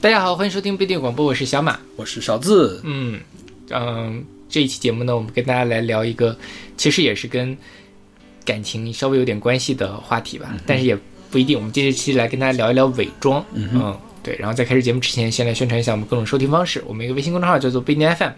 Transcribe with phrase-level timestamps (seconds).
[0.00, 1.80] 大家好，欢迎收听不一定广播，我是小马。
[1.96, 3.18] 我是勺子，嗯
[3.70, 6.38] 嗯，这一期节目呢，我们跟大家来聊一个，
[6.76, 7.58] 其实也是跟
[8.44, 10.96] 感情稍微有点关系的话题吧，但是也
[11.28, 11.58] 不一定。
[11.58, 14.36] 我们这一期来跟大家聊一聊伪装，嗯对。
[14.38, 16.82] 然后在开始节目之前，先来宣传一下我们各种收听方式。
[16.86, 18.30] 我们一个微信公众号叫做不一定 FM，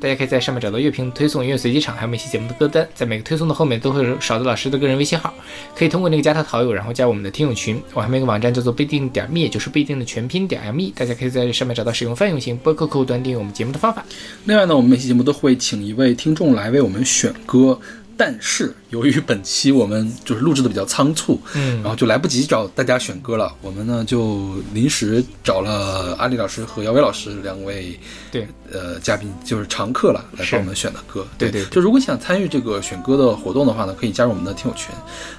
[0.00, 2.86] 大家可以在上面找到乐评推送、音乐随机场，还有每期节目的歌单。
[2.94, 5.32] 在每个推送的后面都会有勺子老师的个人微信号，
[5.74, 7.80] 可以通过那个加他好友，然后加我们的听友群。
[7.94, 14.04] 我还有一个网站叫做不一定点 me，就是不一定的全拼点 me，大家可以在上面找到使用泛用型播客客户端订阅我们节目的方法。
[14.44, 17.78] 另外呢，我们每期节目都会请一位听众来为我们选歌，
[18.20, 27.98] 但是由于本期我们就是录制的比较仓促，嗯然后就来不及找大家选歌了，我们呢就临时找了阿里老师和姚伟老师两位
[28.30, 31.26] 对，呃嘉宾，就是常客了，来是帮我们选的歌。
[31.38, 34.94] 对对对就如果你想参与这个选歌的活动的话呢，可以加入我们的听友群，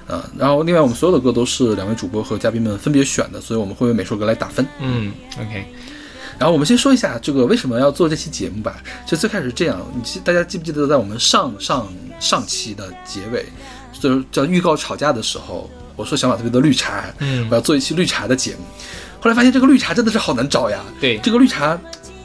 [0.08, 4.66] 啊、然后另外我们所有的歌都是两位主播和嘉宾们分别选的，所以我们会为每首歌来打分。
[4.80, 5.64] 嗯，OK，
[6.36, 8.82] 然后我们先说一下这个为什么要做这期节目吧。
[9.06, 11.86] 就最开始是这样，你记大家记不记得在我们上上
[12.22, 13.44] 上期的结尾，
[14.00, 18.58] 就是叫预告吵架的时候，我说想把特别多绿茶，嗯我要做一期绿茶的节目。
[19.20, 20.78] 后来发现这个绿茶真的是好难找呀。
[21.00, 21.76] 对这个绿茶，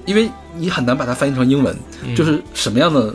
[0.05, 3.13] 因为你很难把它翻译成英文，嗯就是什么样的。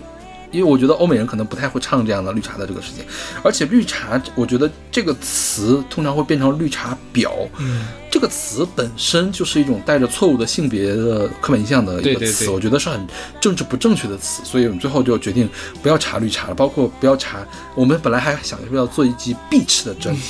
[0.52, 3.04] 因为我觉得欧美人可能不太会唱这样的绿茶的这个事情，
[3.42, 13.06] 而且绿茶，我觉得这个词通常会变成绿茶婊，嗯这个词本身就是一种带着错误的性别的刻板印象的一个词，对对对我觉得是很
[13.40, 15.48] 政治不正确的词，所以我们最后就决定
[15.82, 17.38] 不要查绿茶了，包括不要查。
[17.74, 20.20] 我们本来还想着要做一集 beach 的专辑，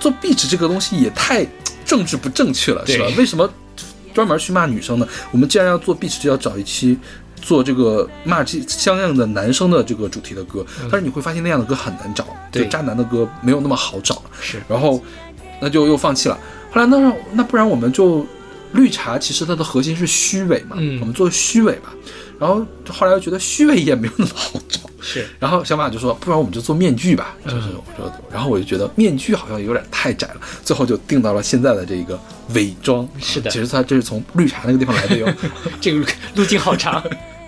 [0.00, 1.46] 做 beach 这个东西也太
[1.84, 3.06] 政治不正确了，是吧？
[3.16, 3.48] 为什么
[4.12, 5.06] 专门去骂女生呢？
[5.30, 6.98] 我们既然要做 beach，就要找一期。
[7.40, 14.22] 做这个骂这相应的男生的这个主题的歌，但是你会发现那样的歌很难找，就对渣男的歌没有那么好找。
[14.40, 15.02] 是，然后
[15.60, 16.38] 那就又放弃了。
[16.70, 18.24] 后来那让那不然我们就
[18.72, 21.92] 绿茶，其实它的核心是虚伪嘛，嗯我们做虚伪吧。
[22.38, 27.36] 然后后来又觉得虚伪也没有那么好找，是，然后小马就说，不然我们就做面具吧。
[27.44, 32.18] 嗯就是我说，然后我就觉得面具好像有点太窄了，最后就定到了现在的这个
[32.54, 33.06] 伪装。
[33.18, 35.30] 是的其实它这是从绿茶那个地方来的哟，
[35.82, 37.04] 这个路径好长。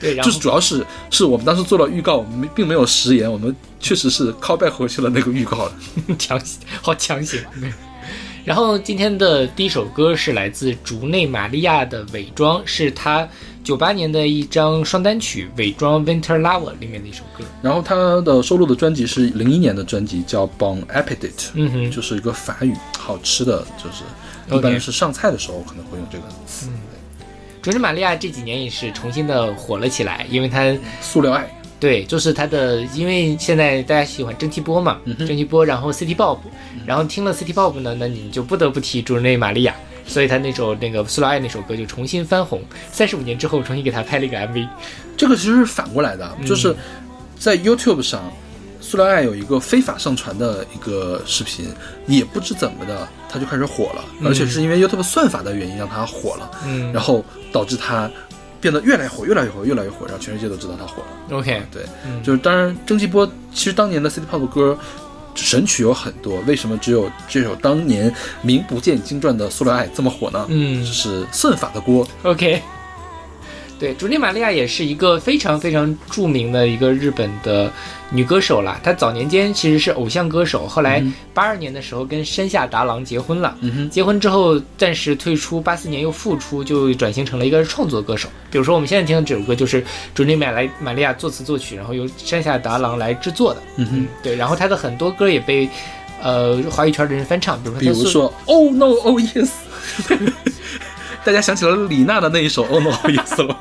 [0.00, 5.72] 对，就是主要是是我们当时做了预告，我们并没有食言，我们确实是 call back 回去了那个预告了。
[6.18, 7.38] 强行，好强行。
[8.42, 13.28] 然后今天的第一首歌是来自竹内玛利亚的《伪装》，是她
[13.62, 17.44] 九八年的一张双单曲《伪装 Winter Lover》里面的一首歌。
[17.60, 24.04] 然后他的收录的专辑是零一年的专辑，叫《Bon Appetit》，嗯哼就是一个法语，好吃的，就是
[24.56, 26.68] 一般是上菜的时候可能会用这个词。
[27.62, 31.46] 竹内玛利亚这几年也是重新的火了起来，因为她塑料爱，
[31.78, 36.38] 对，就是她的，因为现在大家喜欢蒸汽波嘛，嗯蒸汽波，然后 City Pop，
[36.86, 39.74] 然后听了 City Pop 呢，那你就不得不提竹内玛利亚，
[40.06, 44.66] 所以他那首那个塑料爱那首歌就重新翻红，三十五年之后重新给他拍了一个 MV。
[45.16, 46.74] 这个其实是反过来的，嗯就是
[47.38, 48.32] 在 YouTube 上，
[48.90, 51.72] 塑料爱有一个非法上传的一个视频，
[52.08, 58.10] 也不知怎么的，它就开始火了，而且是因为 YouTube 算法的原因让它火了，嗯然后导致它
[58.60, 61.38] 变得越来越火，越来越火，越来越火，让全世界都知道它火了。
[61.38, 63.24] ，OK，对，嗯就是当然，蒸汽波
[63.54, 64.76] 其实当年的 City Pop 歌
[65.36, 68.12] 神曲有很多，为什么只有这首当年
[68.42, 70.44] 名不见经传的《塑料爱》这么火呢？
[70.48, 72.04] 嗯这是算法的锅。
[72.24, 72.60] OK，
[73.80, 77.72] 对，竹内玛利亚也是一个非常非常著名的一个日本的
[78.10, 78.78] 女歌手啦。
[78.84, 81.02] 她早年间其实是偶像歌手，后来
[81.32, 83.56] 八二年的时候跟山下达郎结婚了。
[83.62, 88.28] 嗯哼，结婚之后暂时退出，八四年又复出，就转型成了一个创作歌手。
[88.50, 89.82] 比如说我们现在听的这首歌就是
[90.14, 93.62] 竹内玛莱玛利亚作词作曲，然后由山下达郎来制作的。
[93.76, 95.66] 嗯哼，对，然后她的很多歌也被
[96.22, 99.48] 呃华语圈的人翻唱，比如说比如说 Oh No Oh Yes，
[101.24, 103.56] 大家想起了李娜的那一首 Oh No Oh Yes 了吗？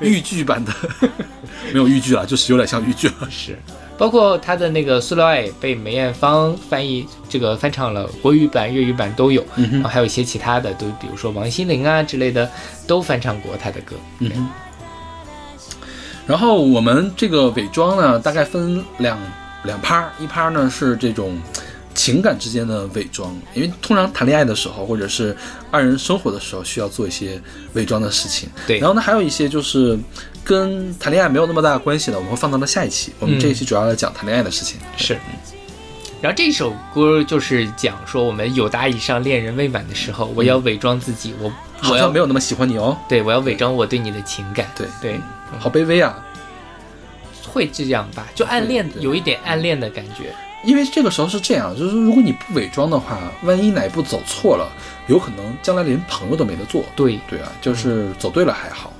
[0.00, 0.72] 豫剧版的，
[1.72, 3.28] 没有豫剧了，就是有点像豫剧了。
[3.30, 3.58] 是，
[3.98, 12.50] 包括他的那个《塑料爱》被梅艳芳翻译这个翻唱了，国语版、粤语版都有，嗯然后还有一些其他的，都比如说王心凌啊之类的
[12.86, 13.94] 都翻唱过他的歌。
[14.20, 14.48] 嗯哼。
[16.26, 19.18] 然后我们这个伪装呢，大概分两
[19.64, 21.36] 两趴儿，一趴儿呢是这种
[21.94, 25.36] 情感之间的伪装，因为通常谈恋爱的时候，或者是
[25.70, 27.40] 二人生活的时候，需要做一些
[27.74, 28.48] 伪装的事情。
[28.66, 29.98] 对然后呢，还有一些就是
[30.44, 33.12] 跟谈恋爱没有那么大的关系的，我们会放到了下一期。
[33.18, 34.78] 我们这一期主要来讲谈恋爱的事情。
[34.96, 35.18] 是。
[36.22, 41.50] 然后这首歌就是讲说，我们有达以上恋人未满的时候，我要伪装自己，我
[41.80, 42.96] 好我要像没有那么喜欢你哦。
[43.08, 45.18] 对我要伪装我对你的情感，对对，
[45.58, 46.14] 好卑微啊！
[47.48, 48.28] 会这样吧？
[48.34, 50.34] 就暗恋，有一点暗恋的感觉。
[50.62, 54.70] 因为这个时候是这样，就是如果你不伪装的话，万一哪一步走错了，
[55.08, 56.84] 有可能将来连朋友都没得做。
[56.94, 58.92] 对对啊，就是走对了还好，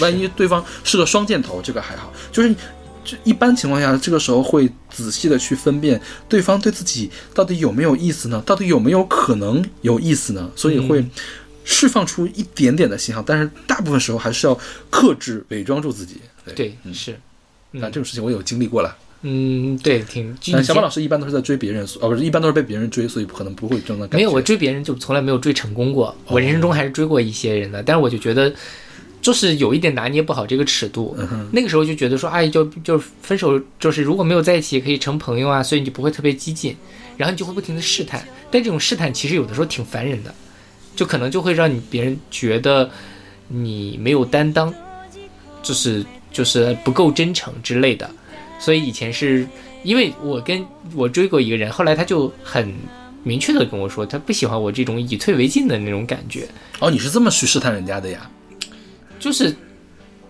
[0.00, 2.12] 万一对方是个双箭头，这个还好。
[2.32, 2.54] 就是
[3.04, 8.42] 这一般情况下，这个时候会仔细的去分辨对方对自己到底有没有意思呢？
[8.44, 10.50] 到底有没有可能有意思呢？
[10.56, 11.04] 所以会
[11.64, 14.58] 释放出一点点的信号，但是大部分时候还是要
[14.90, 16.20] 克制、伪装住自己。
[16.44, 17.16] 对，对，嗯，是，
[17.70, 18.96] 那这种事情我有经历过了。
[19.22, 20.36] 嗯，对，挺。
[20.52, 24.16] 但小马老师一般都是在追别人，哦，不是，一般都是被别人追，所以可能不会有这种感觉。
[24.16, 26.14] 没有，我追别人就从来没有追成功过。
[26.28, 28.52] 我人生中还是追过一些人的，但是我就觉得，
[29.20, 31.16] 就是有一点拿捏不好这个尺度。
[31.50, 36.76] 那个时候就觉得说，哎，就就分手，就是如果没有在一起，可以成朋友啊，所以你就不会特别激进，
[37.16, 38.22] 然后你就会不停的试探。
[38.50, 40.32] 但这种试探其实有的时候挺烦人的，
[40.94, 42.88] 就可能就会让你别人觉得
[43.48, 44.72] 你没有担当，
[45.62, 48.08] 就是就是不够真诚之类的。
[48.58, 49.46] 所以以前是
[49.82, 50.64] 因为我跟
[50.94, 52.74] 我追过一个人，后来他就很
[53.22, 56.46] 明确的跟我说，他不喜欢我这种以退为进的那种感觉。
[56.80, 58.30] 哦，你是这么去试探人家的呀？
[59.18, 59.54] 就是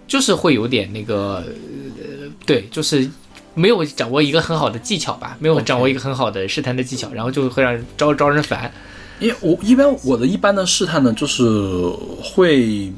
[0.07, 1.45] 就是会有点那个，
[1.99, 3.09] 呃，对，就是
[3.55, 8.73] 没有掌握一个很好的技巧吧，没有掌握一个很好的试探的技巧，然后就会让人招招人烦。
[9.19, 11.43] 因为我一般我的一般的试探呢，就是
[12.23, 12.93] 会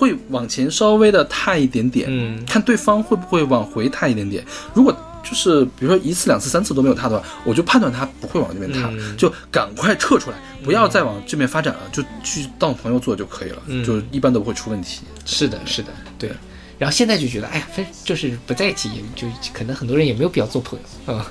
[0.00, 4.42] 会往前稍微的踏一点点，嗯看对方会不会往回踏一点点。
[4.72, 15.02] 如果就是比如说一次两次三次都没有踏的话，我就判断他不会往这边踏，嗯就赶快撤出来，不要再往这边发展了，就去当朋友做就可以了，嗯就一般都不会出问题。
[15.26, 16.32] 是的，是的，对。
[16.78, 21.22] 然后现在就觉得，哎呀，分就是不在一起，也就可能很多人也没有必要做朋友，嗯，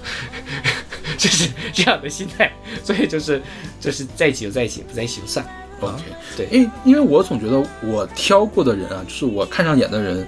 [1.17, 2.53] 就是这样的心态。
[2.83, 3.41] 所以就是
[3.81, 5.43] 就是在一起就在一起，不在一起就算。
[5.43, 5.51] 啊
[5.87, 6.03] OK，
[6.35, 10.27] 对，因为因为我总觉得我挑过的人啊，就是我看上眼的人，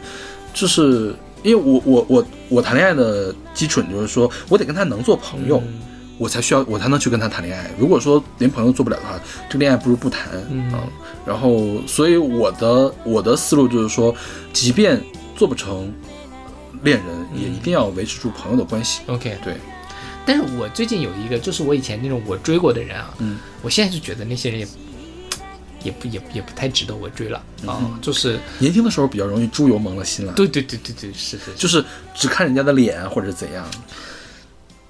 [0.53, 5.81] 就是因为我我我我谈恋爱的基准就是说我得跟他能做朋友，嗯
[6.17, 7.71] 我才需要我才能去跟他谈恋爱。
[7.79, 9.19] 如果说连朋友做不了的话，
[9.49, 10.29] 这个恋爱不如不谈。
[10.51, 10.71] 嗯
[11.25, 14.13] 然后所以我的我的思路就是说，
[14.53, 15.01] 即便
[15.35, 15.91] 做不成
[16.83, 19.01] 恋人，也一定要维持住朋友的关系。
[19.07, 19.55] OK，对，
[20.25, 24.67] 但是我最近有一个，就是我以前那种我追过的人啊，嗯，我现在就觉得那些人也
[25.83, 31.83] 也不也也不太值得我追了啊、嗯就是年轻的时候比较容易猪油蒙了心了，对对对对对，是是，就是
[32.15, 33.65] 只看人家的脸或者怎样。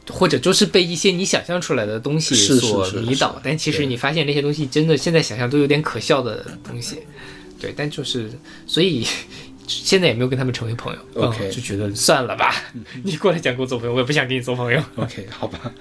[0.10, 3.42] 或者就是被一些你想象出来的东西所是迷倒，是。
[3.44, 6.98] 但其实你发现那些东西真的现在想象都有点可笑的东西，
[7.58, 8.30] 对，但就是
[8.68, 9.08] 所以
[9.68, 11.00] 现在也没有跟他们成为朋友。
[11.22, 12.54] OK 嗯就觉得算了吧，
[13.04, 14.84] 你过来想跟我做朋友，我也不想跟你做朋友。
[14.98, 15.72] OK，好吧。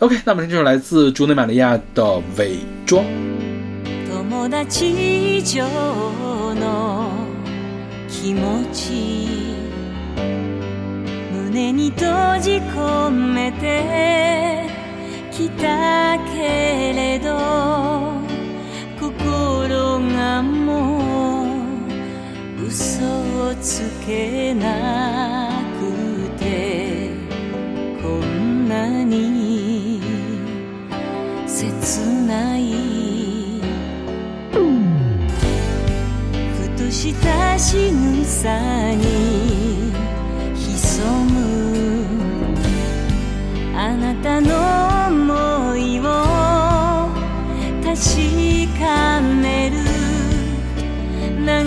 [0.00, 2.02] OK，那么这就是来自朱内玛利亚的
[2.36, 3.02] 《伪装》。
[4.38, 5.68] 友達以上
[6.54, 7.10] の
[8.08, 9.26] 気持ち
[11.32, 12.08] 胸に閉
[12.40, 14.68] じ込めて
[15.32, 17.36] きたけれど
[19.00, 21.44] 心がも
[22.60, 23.04] う嘘
[23.48, 25.50] をつけな
[25.80, 27.10] くて
[28.00, 30.00] こんなに
[31.44, 32.97] 切ない
[36.88, 37.92] とした仕
[38.24, 39.92] 草に
[40.54, 42.06] 潜む
[43.76, 46.02] あなたの想いを
[47.84, 47.92] 確
[48.80, 49.76] かめる
[51.44, 51.60] 長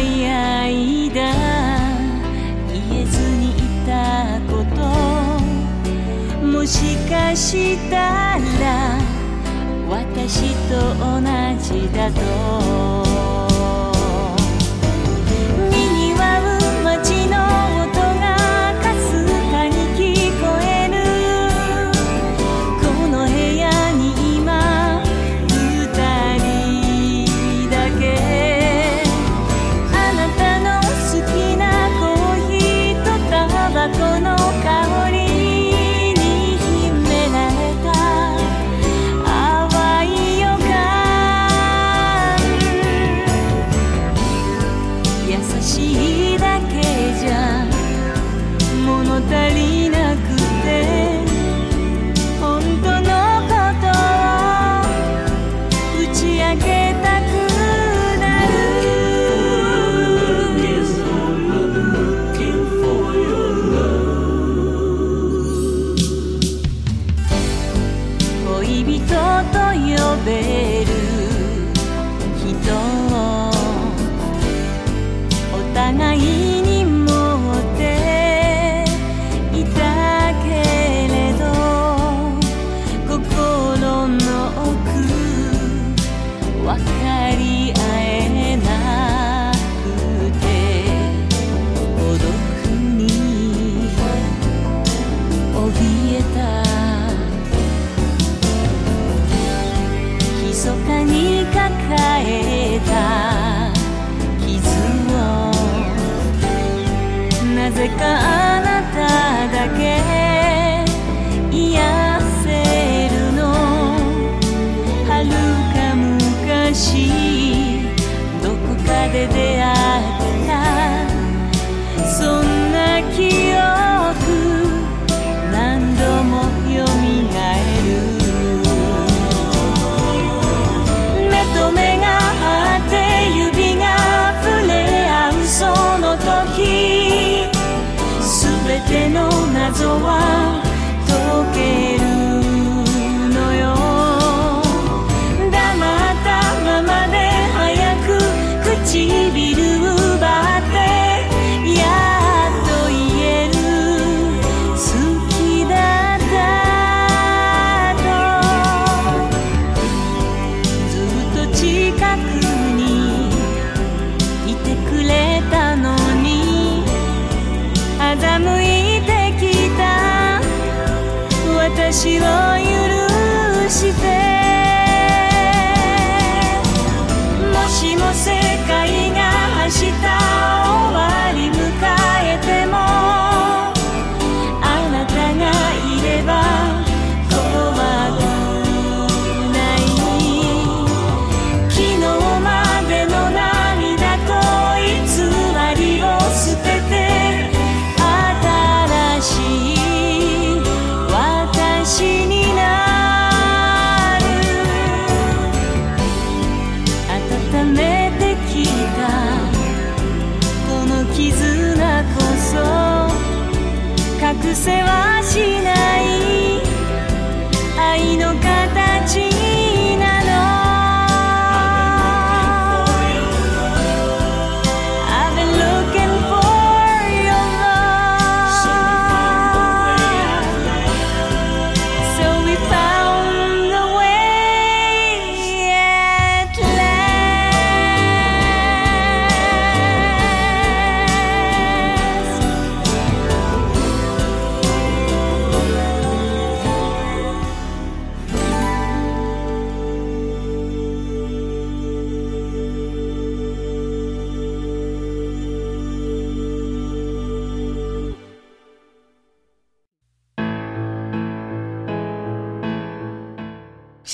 [0.00, 1.22] い間
[2.68, 4.82] 言えずにいたこと
[6.44, 7.96] もしかした
[8.60, 8.98] ら
[9.88, 11.20] 私と同
[11.62, 12.43] じだと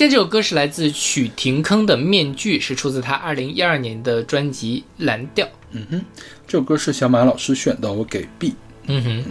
[0.01, 5.45] 现在这首歌是来自曲廷铿的《面具》，是出自他二零一二年的专辑《蓝调》。
[5.73, 6.01] 嗯哼，
[6.49, 8.55] 这首歌是小马老师选的，我给 B。
[8.87, 9.25] 嗯哼，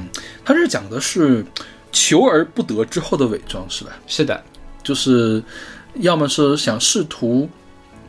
[0.45, 1.43] 他这讲的是
[1.91, 3.97] 求而不得之后的伪装，是吧？
[4.05, 4.43] 是的，
[4.83, 5.41] 就是
[6.01, 7.49] 要么是想试图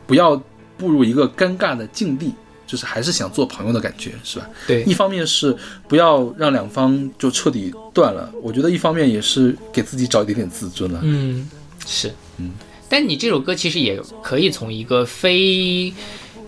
[0.07, 0.37] 不要
[0.77, 2.35] 步入一个尴尬的境地，
[2.67, 4.47] 就是还是想做朋友的感觉，是吧？
[4.67, 5.57] 对一，方面是
[5.89, 11.01] 不要让两方就彻底断了，我觉得一方面也是给自己找一点点自尊了。
[11.03, 11.49] 嗯，
[11.87, 12.51] 是，嗯。
[12.89, 15.93] 但你这首歌其实也可以从一个非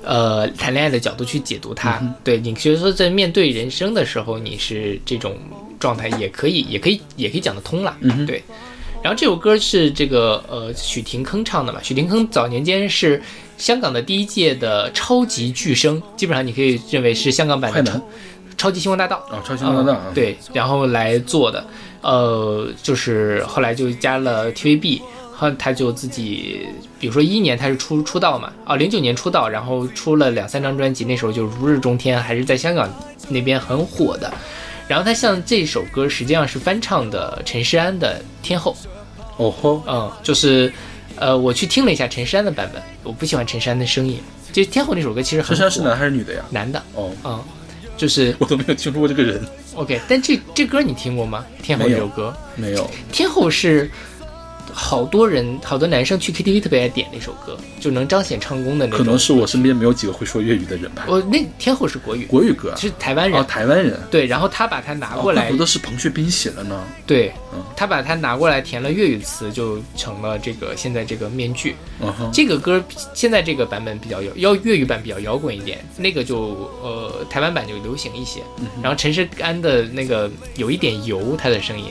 [0.03, 2.03] 呃谈恋爱的角度去解读它。
[2.25, 5.37] 对你觉得说在面对人生的时候，你是这种
[5.79, 7.97] 状态，也可以，也可以，也可以讲得通啦。
[8.01, 8.43] 嗯对。
[9.03, 11.81] 然后这首歌是这个呃许廷铿唱的嘛？
[11.83, 13.21] 许廷铿早年间是
[13.59, 18.01] 香港的第一届的超级巨声，基本上你可以认为是香港版的超
[18.57, 19.17] 超级星光大道。
[19.29, 21.67] 啊，超级星光大道对，然后来做的，
[22.01, 25.01] 呃，就是后来就加了 TVB，
[25.35, 26.67] 后他就自己，
[27.01, 32.89] 比如说一一年他是出出道嘛，哦，零九年出道，然后出了两三张专辑，那时候就如日中天，还是在香港
[33.29, 34.33] 那边很火的。
[34.89, 38.77] 然后他像这首歌实际上是翻唱的陈势安的《天后》，
[39.39, 40.71] 哦吼，嗯，就是，
[41.17, 44.19] 呃，我去听了一下陈势安的版本，我不喜欢陈势安的声音，
[44.53, 46.45] 就《天后》那首歌其实陈山是男还是女的呀？
[46.51, 47.43] 男的，哦，嗯，
[47.97, 49.41] 就是 我都没有听说过这个人
[49.75, 51.47] ，OK，但这这歌你听过吗？
[51.65, 52.91] 《天后》这首歌，没有。
[53.11, 53.91] 天后是
[54.73, 58.99] 好多人好多男生去 KTV 特别爱点那首歌，就能彰显唱功的那种。
[58.99, 61.05] 可能是我身边没有几个会说粤语的人吧。
[61.09, 63.41] 我那天后是国语，国语歌啊，是台湾人。
[63.41, 63.99] 哦，台湾人。
[64.11, 66.83] 对，然后他把它拿哦过来，怪不得是彭学斌写的呢。
[67.07, 71.75] 对嗯，他把它拿过来填了粤语词，就成了这个现在这个面具。
[72.33, 72.83] 这个歌
[73.15, 78.41] 现在这个版本比较摇，要粤语版比较摇滚一点，那个就呃台湾版就流行一些。
[78.59, 81.87] 嗯然后陈势安的那个有一点油，他的声音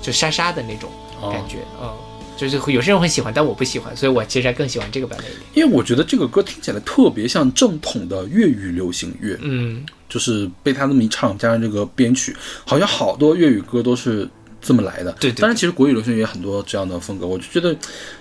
[0.00, 1.88] 就沙沙的那种哦感觉，嗯，
[2.36, 5.42] 就是有些人会喜欢，但我不喜欢，所以我其实还更喜欢这个版本一点。
[5.54, 12.34] 因为我觉得这个歌听起来特别像正统的粤语流行乐，嗯，就是被他那么一唱，加上这个编曲，
[12.64, 14.28] 好像好多粤语歌都是
[14.60, 15.12] 这么来的。
[15.20, 17.26] 对对当然，其实国语流行乐也很多这样的风格。
[17.26, 17.76] 我就觉得，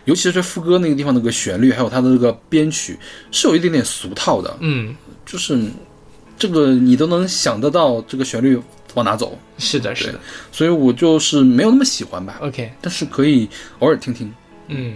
[0.05, 2.97] 尤其是副歌那个地方那个旋律，还有它的这个编曲，
[3.31, 4.55] 是有一点点俗套的。
[4.59, 5.59] 嗯，就是
[6.37, 8.59] 这个你都能想得到，这个旋律
[8.95, 10.19] 往哪走，是的，是的。
[10.51, 12.37] 所以我就是没有那么喜欢吧。
[12.41, 14.33] OK，但是可以偶尔听听。
[14.67, 14.95] 嗯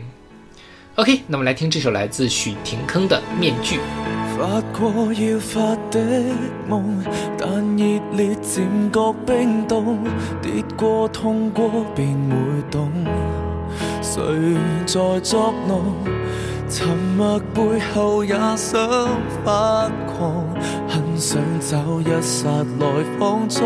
[0.95, 3.77] ，OK，那我们来听这首来自许廷铿的《面具》。
[4.37, 6.01] 發過要發的
[6.69, 6.83] 夢，
[7.37, 8.59] 但熱烈漸
[8.91, 9.97] 覺冰凍，
[10.41, 12.35] 跌過痛過便會
[12.69, 12.91] 懂，
[14.01, 15.95] 誰在作弄？
[16.67, 19.07] 沉默背後也想
[19.43, 20.45] 发狂，
[20.87, 22.45] 很想找一剎
[22.79, 22.87] 來
[23.19, 23.61] 放縱，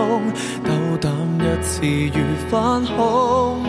[0.66, 1.86] 鬥膽一次
[2.18, 3.64] 如反恐。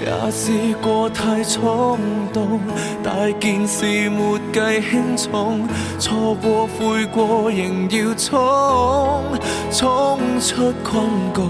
[0.00, 1.98] 也試過太衝
[2.32, 2.60] 動，
[3.02, 5.66] 大件事沒計輕重，
[5.98, 9.24] 錯過悔過仍要衝，
[9.72, 11.02] 衝出困
[11.34, 11.42] 局，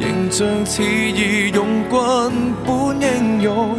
[0.00, 2.30] 形象似義勇軍
[2.64, 3.76] 般英勇，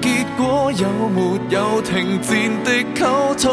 [0.00, 2.30] 結果有没有停战
[2.64, 3.00] 的溝
[3.40, 3.48] 通？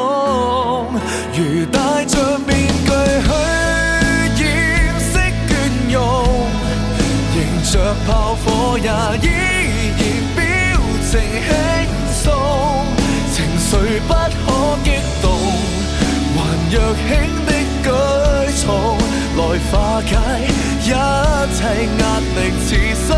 [1.33, 2.49] 如戴着面
[2.85, 2.89] 具
[3.25, 3.29] 去
[4.43, 4.45] 掩
[4.99, 5.13] 飾
[5.47, 5.51] 倦
[5.93, 5.95] 容。
[7.35, 7.37] 迎
[7.71, 7.73] 着
[8.05, 8.45] 炮火
[8.77, 8.83] 也
[9.21, 9.23] 依
[9.97, 10.03] 然
[10.35, 10.39] 表
[11.09, 11.11] 情
[11.47, 11.49] 輕
[12.23, 12.25] 鬆，
[13.33, 13.69] 情緒
[14.07, 14.45] 不可
[14.83, 14.87] 激
[15.21, 15.25] 動，
[16.35, 16.37] 還
[16.71, 16.73] 若
[17.07, 17.09] 輕
[17.45, 17.49] 的
[17.83, 17.85] 舉
[18.61, 18.65] 重
[19.37, 20.11] 來化解
[20.81, 20.83] 一
[21.55, 21.59] 切
[21.99, 23.09] 壓力似失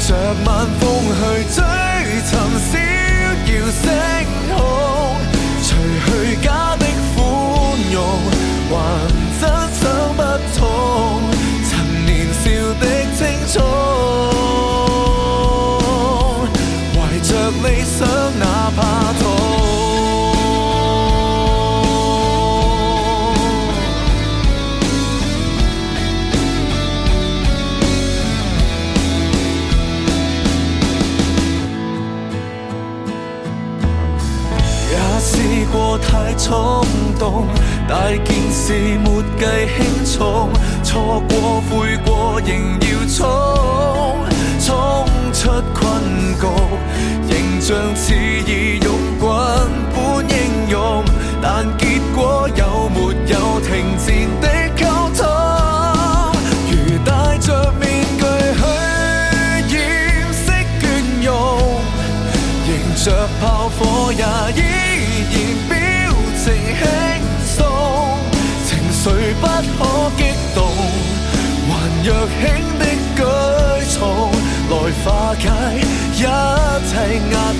[0.00, 0.14] 着
[0.44, 0.82] 晚风
[1.18, 1.20] 去
[1.52, 1.58] 追
[2.24, 2.72] 寻逍
[3.46, 3.84] 遥星
[4.48, 4.56] 空，
[5.62, 5.68] 除
[6.06, 7.18] 去假的宽
[7.92, 7.96] 容，
[8.70, 8.72] 还
[9.40, 9.42] 真
[9.74, 9.82] 想
[10.16, 10.20] 不
[10.56, 10.58] 通
[11.68, 11.70] 曾
[12.06, 12.44] 年少
[12.80, 12.82] 的
[13.16, 14.27] 青葱。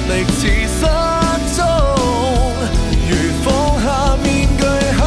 [0.08, 0.80] 力似失
[1.54, 1.58] 踪。
[3.08, 3.12] 如
[3.44, 3.46] 放
[3.82, 3.86] 下
[4.22, 4.62] 面具
[4.98, 5.00] 去，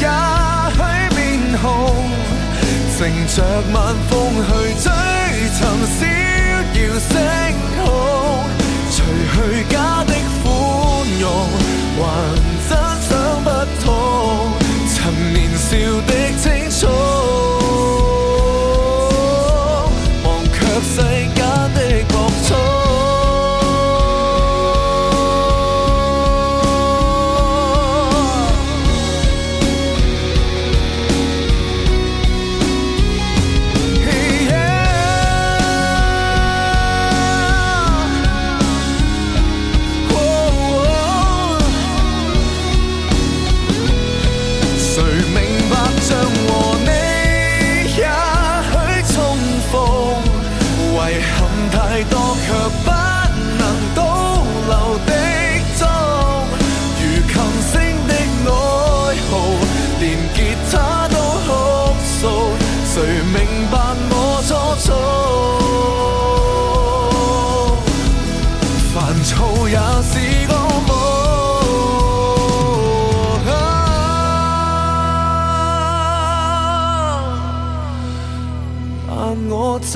[0.00, 0.04] 也
[0.76, 0.78] 许
[1.16, 1.18] 面
[1.60, 1.64] 红。
[2.98, 3.36] 乘着
[3.72, 3.76] 晚
[4.08, 4.12] 风
[4.46, 4.48] 去
[4.80, 4.86] 追
[5.52, 6.00] 寻逍
[6.74, 7.10] 遥星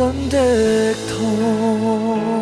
[0.00, 2.39] 真的痛。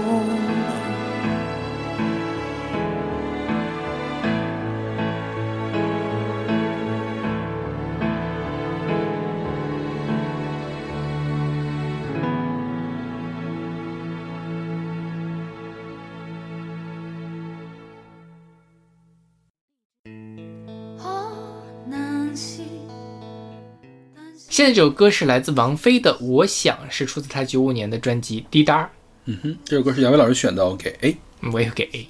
[24.58, 28.82] 现在这首歌是来自王菲的《我想》，是出自她九五年的专辑《滴答》。
[29.26, 31.16] 嗯哼，这首歌是姚威老师选的，我给 A。
[31.42, 32.08] 嗯我也给 A。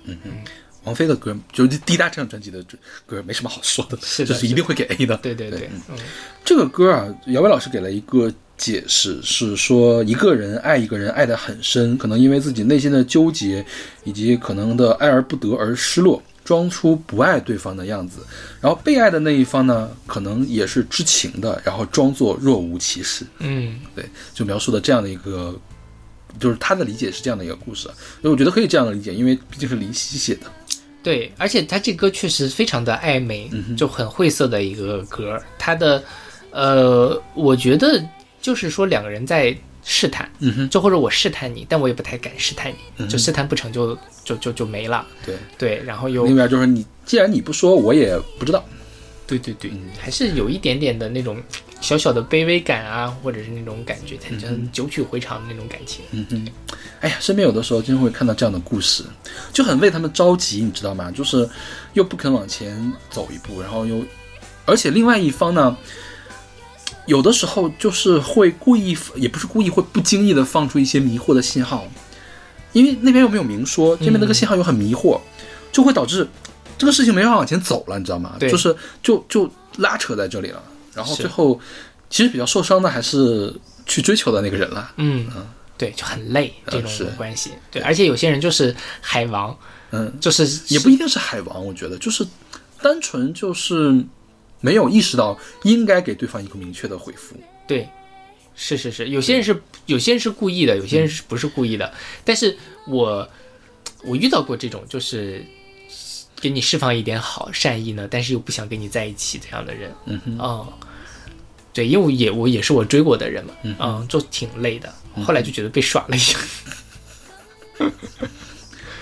[0.84, 2.64] 王菲的歌就是《滴答》这张专辑的
[3.04, 5.14] 歌，没什么好说的，是的这是一定会给 A 的。
[5.18, 5.96] 对对对，嗯
[6.42, 13.62] 这个歌啊，姚威老师给了一个解释是说，一个人爱一个人爱得很深，可能因为自己内心的纠结，
[14.04, 18.20] 以及可能的爱而不得而失落，装出不爱对方的样子。
[18.58, 23.26] 然后被爱的那一方呢，可能也是知情的，然后装作若无其事。
[23.40, 25.54] 嗯，对，就描述的这样的一个，
[26.40, 27.82] 就是他的理解是这样的一个故事。
[28.22, 30.46] 所以我觉得可以这样的理解，因为毕竟是林夕写的。
[31.02, 35.38] 对，而且他这歌确实非常的暧昧，就很晦涩的一个歌。
[35.58, 36.02] 他的，
[36.50, 38.02] 呃，我觉得
[38.40, 39.54] 就是说两个人在
[39.90, 45.06] 试探，嗯哼，就或者我试探你，但我也不太敢试探你，嗯就试探不成就就就就没了。
[45.24, 45.34] 对。
[45.56, 48.62] 对，然后又另外就是你，既然你不说，我也不知道。
[49.26, 51.42] 对对对，嗯还是有一点点的那种
[51.80, 56.04] 小小的卑微感啊，或者是那种感觉，很很久曲回肠的那种感情。
[56.10, 56.46] 嗯哼，
[57.00, 59.04] 哎呀，身边有的时候真会看到这样的故事，
[59.54, 61.10] 就很为他们着急，你知道吗？
[61.10, 61.48] 就是
[61.94, 64.04] 又不肯往前走一步，然后又，
[64.66, 65.74] 而且另外一方呢，
[67.06, 71.86] 有的时候就是会故意，也不是故意，会不经意的放出一些迷惑的信号，
[72.72, 75.20] 因为那边又没有明说，这边那个信号又很迷惑，
[75.72, 76.28] 就会导致
[76.76, 78.36] 这个事情没法往前走了，你知道吗？
[78.38, 78.50] 对。
[78.50, 80.62] 就是就就拉扯在这里了，
[80.94, 81.58] 然后最后
[82.10, 83.54] 其实比较受伤的还是
[83.86, 84.92] 去追求的那个人了。
[84.96, 85.26] 嗯，
[85.76, 87.04] 对，就很累这是。
[87.04, 87.50] 种关系。
[87.70, 89.56] 对，而且有些人就是海王，
[89.90, 92.26] 嗯，就是也不一定是海王，我觉得就是
[92.82, 94.04] 单纯就是
[94.60, 97.36] 没有意识到应该给对方一个明确的回复。
[97.66, 97.88] 对，
[98.54, 101.92] 是是是，有些人是有些人是故意的，有些人是不是故意的？
[102.24, 103.28] 但是我
[104.04, 105.44] 我遇到过这种，就是
[106.40, 109.94] 给你释放一点好善意呢，但是又不想跟你在一起这样的人。
[110.06, 110.72] 嗯哼，哦，
[111.72, 114.92] 对，因为我也我也是我追过的人嘛，嗯，就挺累的。
[115.24, 116.38] 后来就觉得被耍了一下。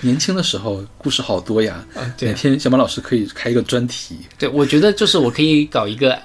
[0.01, 4.19] 年轻的时候故事好多呀，啊对哪天小马老师可以开一个专题。
[4.37, 6.19] 对，我觉得就是我可以搞一个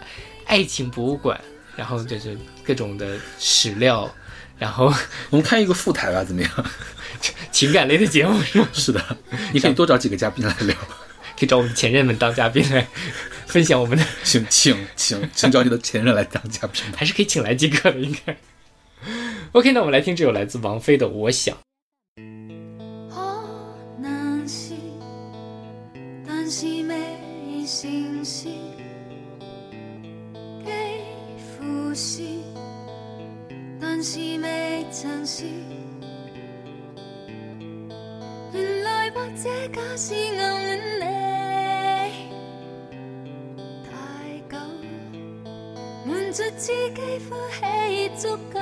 [0.46, 1.40] 爱情博物馆，
[1.76, 4.12] 然后就是各种的史料，
[4.58, 4.92] 然后
[5.30, 6.50] 我们开一个副台吧，怎么样？
[7.50, 8.68] 情感类的节目是吗？
[8.74, 9.16] 是的，
[9.52, 10.76] 你可以多找几个嘉宾来聊。
[11.38, 12.86] 可以找我们前任们当嘉宾来
[13.46, 16.82] 分享我们的，请请请请找你的前任来当嘉宾。
[16.94, 18.36] 还是可以请来几个的，应该。
[19.52, 21.54] OK，那我们来听这首来自王菲的《我想》。
[34.02, 35.44] 是未曾是。
[38.52, 41.04] 原來或者假使暗戀你
[43.88, 43.92] 太
[44.50, 44.58] 久，
[46.04, 48.58] 瞞着自己歡喜足夠。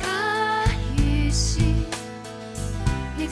[0.00, 0.64] 假
[0.96, 1.60] 如是，
[3.18, 3.28] 亦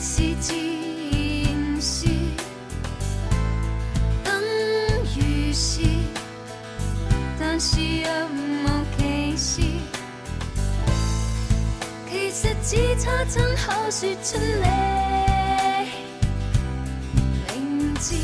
[12.63, 15.89] 只差亲口说出你
[17.55, 18.15] 名字，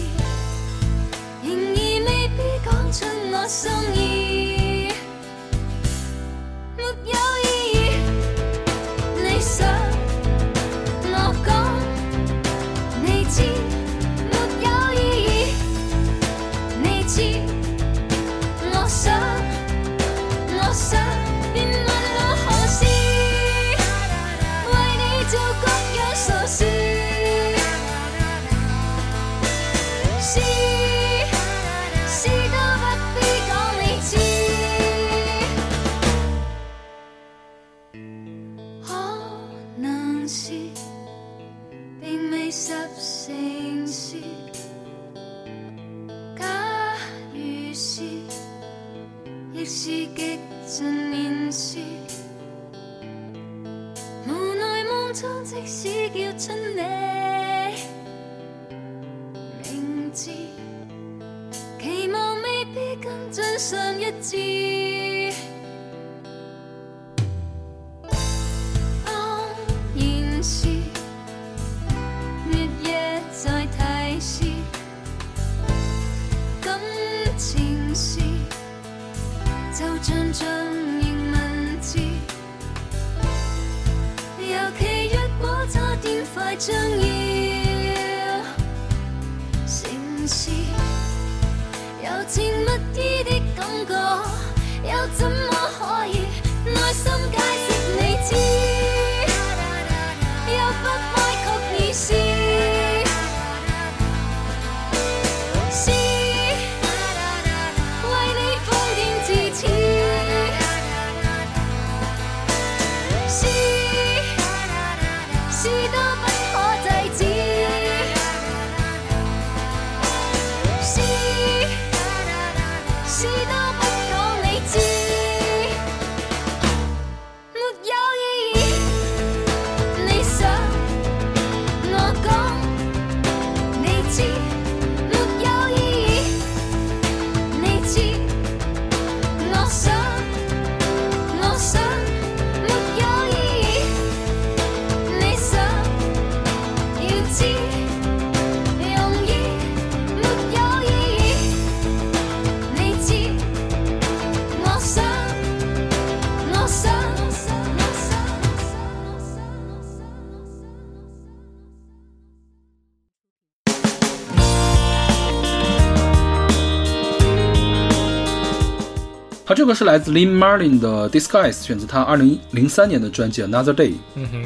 [169.67, 173.93] 个是来自 Lin Marlin 的 Disguise，选自他二零零三年的专辑 Another Day。
[174.15, 174.45] 嗯哼，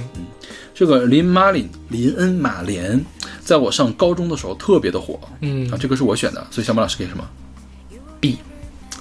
[0.73, 3.05] 这个林马林林恩马莲，
[3.39, 5.19] 在我上高中的时候特别的火。
[5.41, 7.23] 嗯啊，这个是我选的，所以小马老师给什么
[8.19, 8.39] B，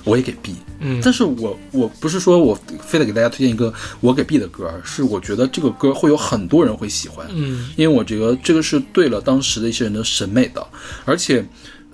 [0.04, 0.54] 我也给 B。
[0.82, 7.26] 嗯但是我我不是说我非得给大家推荐一个我给 B 的歌，是我觉得这个歌会有很多人会喜欢。
[7.30, 10.66] 嗯因为我觉得这个是对了当时的一些人的审美的，
[11.04, 11.44] 而且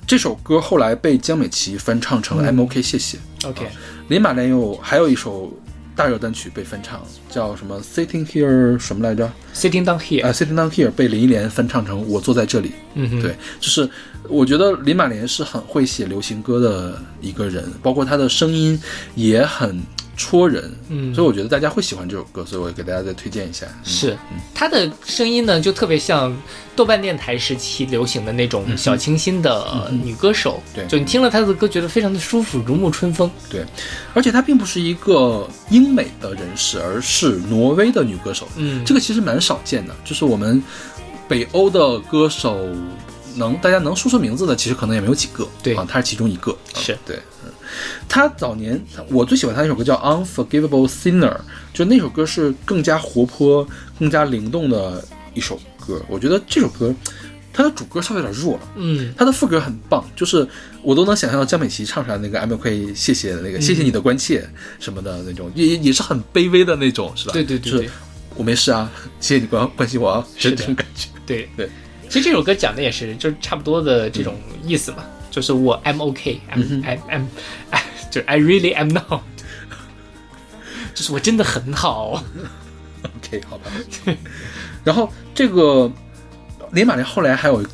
[0.07, 2.81] 这首歌后来被江美琪翻唱成了《M.O.K.
[2.81, 3.19] 谢谢》。
[3.49, 3.67] ，OK，
[4.09, 5.53] 林马莲又还有一首
[5.97, 12.73] 大热单曲被翻唱，叫什么 Sitting Here 什么来着？Sitting down 啊、here，啊 s i t t i n g Down Here 被林忆莲翻唱成我坐在这里。
[12.95, 13.89] 嗯，对，就是
[14.29, 18.81] 我觉得林马莲是很会写流行歌的一个人，包括她的声音
[19.15, 19.81] 也很
[20.17, 23.67] 戳人，嗯所以我觉得大家会喜欢这首歌，所以我给大家再推荐一下。
[23.67, 24.17] 嗯是
[24.55, 26.35] 他的声音呢，就特别像
[26.75, 30.63] 豆瓣电台时期流行的那种小清新的女歌手。
[30.69, 33.31] 嗯对就你听了她的歌，觉得非常的舒服，如沐春风。
[33.51, 33.65] 对，
[34.15, 38.49] 而且她并不是一个英美的人士，而是挪威的女歌手。
[38.57, 40.63] 嗯这个其实蛮少见的，就是我们
[41.29, 42.59] 北欧的歌手
[43.37, 45.47] 能大家能说出名字的，其实可能也没有几个。
[45.63, 46.51] 对啊，他是其中一个。
[46.53, 47.51] 啊是对，嗯，
[48.09, 51.31] 她早年我最喜欢他那首歌叫《Unforgivable Sinner》，
[51.73, 53.67] 就那首歌是更加活泼、
[53.99, 56.03] 更加灵动的一首歌。
[56.09, 56.95] 我觉得这首歌。
[57.59, 60.47] 它的主歌稍微有点弱了，嗯它的副歌很棒，就是
[60.83, 64.47] 我都能想象到江美琪唱出来那个 M K 谢谢的那个、谢谢你的关切
[64.79, 67.33] 什么的那种，也也也是很卑微的那种，是吧？
[67.33, 67.89] 对对对
[68.35, 71.09] 我没事啊，谢谢你关关心我啊，是这种感觉。
[71.25, 71.71] 对对。
[72.09, 77.25] 其实这首歌讲的也是，就是差不多的这种意思嘛，就是我 I'm OK，I'm、嗯 I'm I'm，
[77.71, 79.21] 哎， 就是 I really am not，
[80.95, 82.23] 就是我真的很好。
[83.03, 83.71] OK，好吧。
[84.85, 85.91] 然后这个
[86.73, 87.65] 林马莲后来还有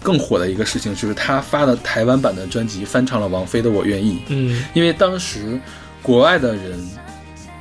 [0.00, 5.60] 更火的一个事情，就是他发的台湾版的专辑翻唱了王菲的《我愿意》，嗯因为当时
[6.02, 6.80] 国外的人，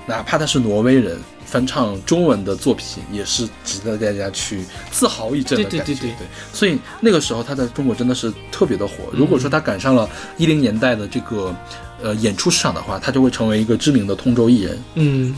[0.07, 1.19] 哪怕他是挪威人。
[1.51, 8.93] 翻唱中文的作品也是值得大家去自豪一阵的感觉，对对对对所以那个时候他在中国真的是特别的火。
[9.11, 11.53] 如果说他赶上了一零年代的这个
[12.01, 14.79] 呃演出市场的话，他就会成为一个知名的通州艺人。
[14.95, 15.35] 嗯，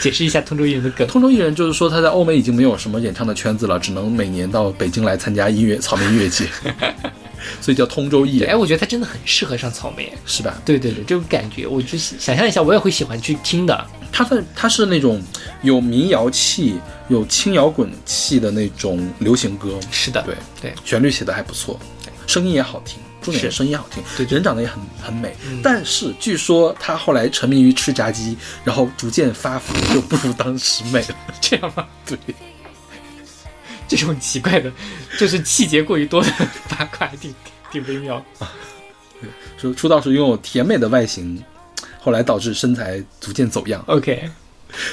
[0.00, 1.06] 解释一下通州艺人的梗。
[1.06, 6.46] 通州艺人就是说他在欧美已经没有什么演唱的圈子了，只能每年到北京来参加音乐草莓音乐节，
[7.60, 10.12] 所以叫通州艺人，哎，我觉得他真的很适合上草莓。
[10.26, 10.60] 是吧？
[10.64, 13.86] 对对对，这种感觉，我就想象一下，我也会喜欢去听的。
[14.10, 15.22] 他的他是那种
[15.62, 16.78] 有民谣气、
[17.08, 21.80] 有轻摇滚气的那种流行歌，是的，对对，旋律写的还不错，
[22.26, 25.34] 声音也好听，重点是是声音也好听，对对人长得也很很美。
[25.46, 31.16] 嗯但是据说他后来沉迷于吃炸鸡，然后逐渐发福，就不如当时美了。
[31.40, 31.86] 这样吗？
[32.04, 32.18] 对，
[33.96, 34.72] 这种奇怪的，
[35.18, 36.30] 就是细节过于多的
[36.68, 37.34] 八卦，还挺
[37.70, 38.24] 挺微妙。
[39.58, 41.42] 说出道时拥有甜美的外形，
[42.00, 43.82] 后来导致身材逐渐走样。
[43.86, 44.28] OK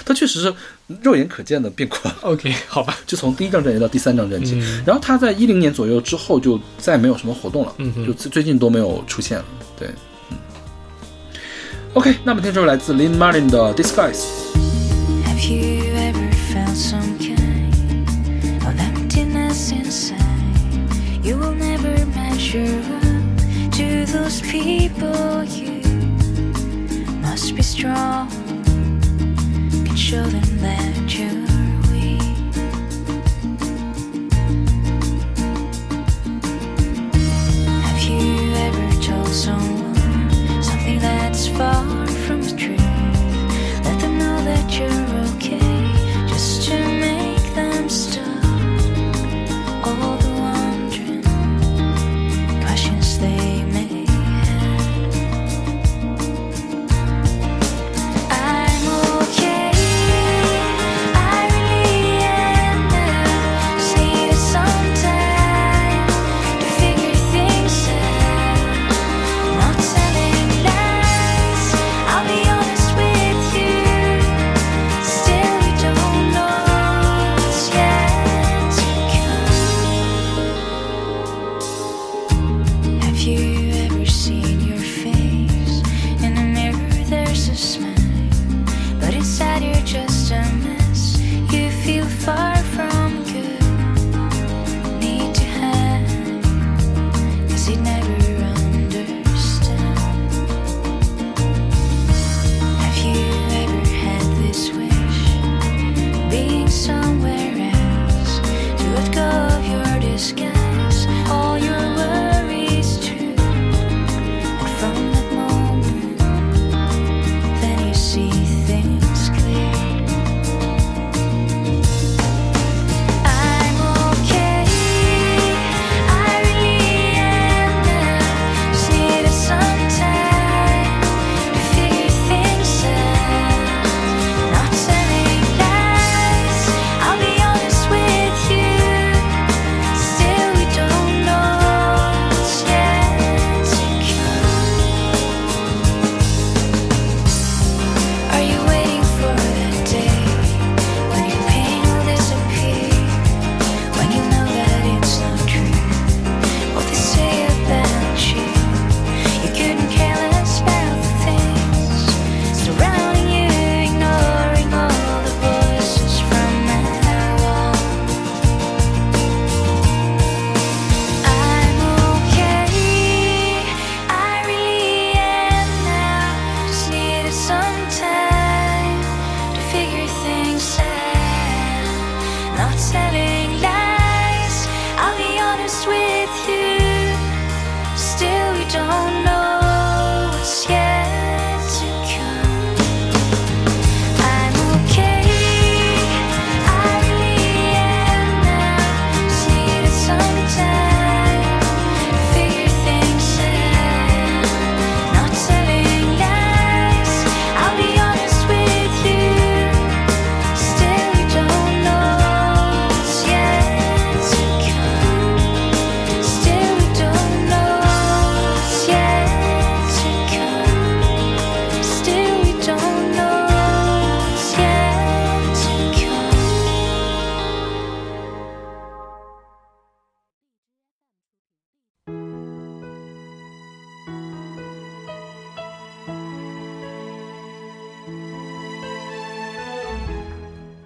[0.06, 0.54] 他确实是
[1.02, 4.56] 肉眼可见的变宽，OK，好吧，就从第一张专辑到第三张专辑。
[4.56, 9.46] 嗯然后他在一零年左右之后就再没有什么活动了，嗯哼就最最近都没有出现了。
[9.78, 9.88] 对，
[10.30, 10.38] 嗯。
[11.94, 14.26] OK，那么听这首来自 Lin Marlin 的 Disguise。
[21.30, 25.44] You will never measure up to those people.
[25.44, 25.80] You
[27.22, 28.32] must be strong.
[29.86, 31.09] Can show them that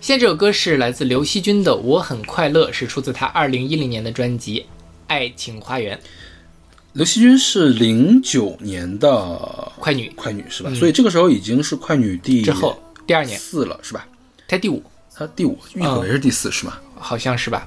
[0.03, 4.59] 现在这首歌是来自刘惜君的《我很快乐》，是出自她二零一零年的专辑
[5.07, 5.97] 《爱情花园》。
[6.91, 10.69] 刘惜君是零九年的快女快女是吧？
[10.75, 14.05] 所以这个时候已经是快女第之后第二年，四了是吧？
[14.45, 14.83] 她第五，
[15.15, 16.77] 她第五，郁可唯是第四是吗？
[16.95, 17.65] 好像是吧？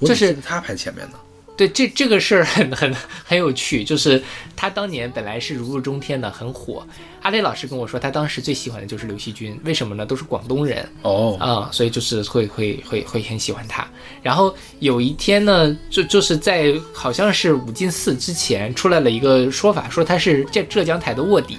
[0.00, 1.14] 我就是她排前面的。
[1.60, 2.90] 对，这这个事儿很很
[3.22, 4.22] 很有趣，就是
[4.56, 6.86] 他当年本来是如日中天的，很火。
[7.20, 10.06] 阿雷老师跟我说，他当时最喜欢的就是刘惜君，为什么呢？
[10.06, 13.86] 都是广东人哦，啊、所以就是会会会会很喜欢他。
[14.22, 21.58] 然后有一天呢，就就是在好像是五进四之前出来了一个说法，说他是浙浙江台的卧底，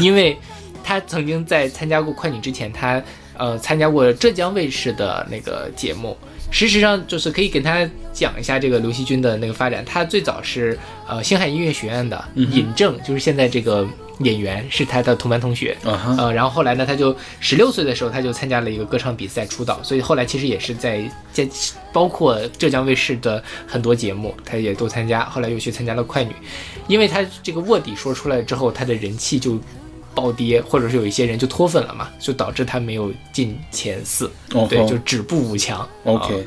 [0.00, 0.36] 因为
[0.82, 3.00] 他曾经在参加过快女之前，他
[3.36, 6.18] 呃参加过浙江卫视的那个节目。
[6.50, 9.84] 事实上，就是可以跟他讲一下这个刘惜君的那个发展。
[9.84, 13.86] 他最早是呃星海音乐学院的尹正，就是现在这个
[14.20, 15.76] 演员是他的同班同学。
[15.84, 21.46] 呃，然后后来呢，他就十六岁的时候，他就参加了一个歌唱比赛出道，所以后来其实也是在在
[21.92, 25.24] 包括浙江卫视的很多节目，他也都参加。
[25.26, 26.32] 后来又去参加了快女，
[26.88, 29.60] 因为他这个卧底说出来之后，他的人气就
[30.14, 35.88] 暴跌，或者是有一些人就脱粉了嘛，就导致他没有进前四，哦对，就止步五强。
[36.04, 36.46] OK，、啊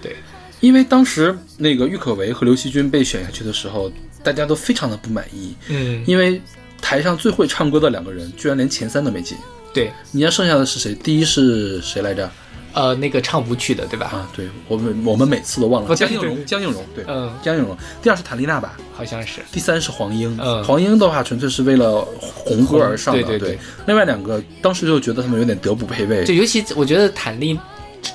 [0.00, 0.16] 对，
[0.60, 3.90] 因为当时那个郁可唯和刘惜君被选下去的时候，
[4.22, 6.40] 大家都非常的不满意，嗯，因为
[6.80, 9.38] 台上最会唱歌的两个人居然连前三都没进。
[9.72, 10.94] 对，你看剩下的是谁？
[10.94, 12.30] 第一是谁来着？
[12.72, 14.06] 呃，那个唱舞曲的，对吧？
[14.06, 17.76] 啊，对我们我们每次都忘了，江映蓉，对对江映蓉，对，嗯，江映蓉。
[18.02, 19.40] 第二是谭丽娜吧，好像是。
[19.52, 20.36] 第三是黄英。
[20.40, 22.00] 嗯黄英的话纯粹是为了
[22.34, 26.32] 红歌而上的，对对对另外两个当时就觉得他们有点德不配位就。
[26.34, 27.58] 尤其我觉得谭丽，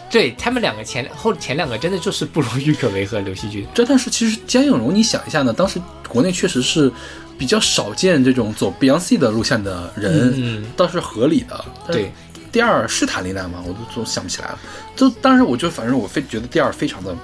[0.10, 3.66] 对他们两个前后前两个真的就是不如郁 可唯和刘惜君。
[3.74, 6.92] 这但是其实江映蓉，你想一下呢，当时国内确实是
[7.38, 11.66] 比较少见这种走 Beyonce 的路线的人，嗯倒是合理的。
[11.92, 12.12] 对，
[12.58, 13.64] 第二是谭丽娜吗？
[13.64, 14.60] 我都总想不起来了。
[14.96, 17.16] 就当时我就反正我非觉得第二非常的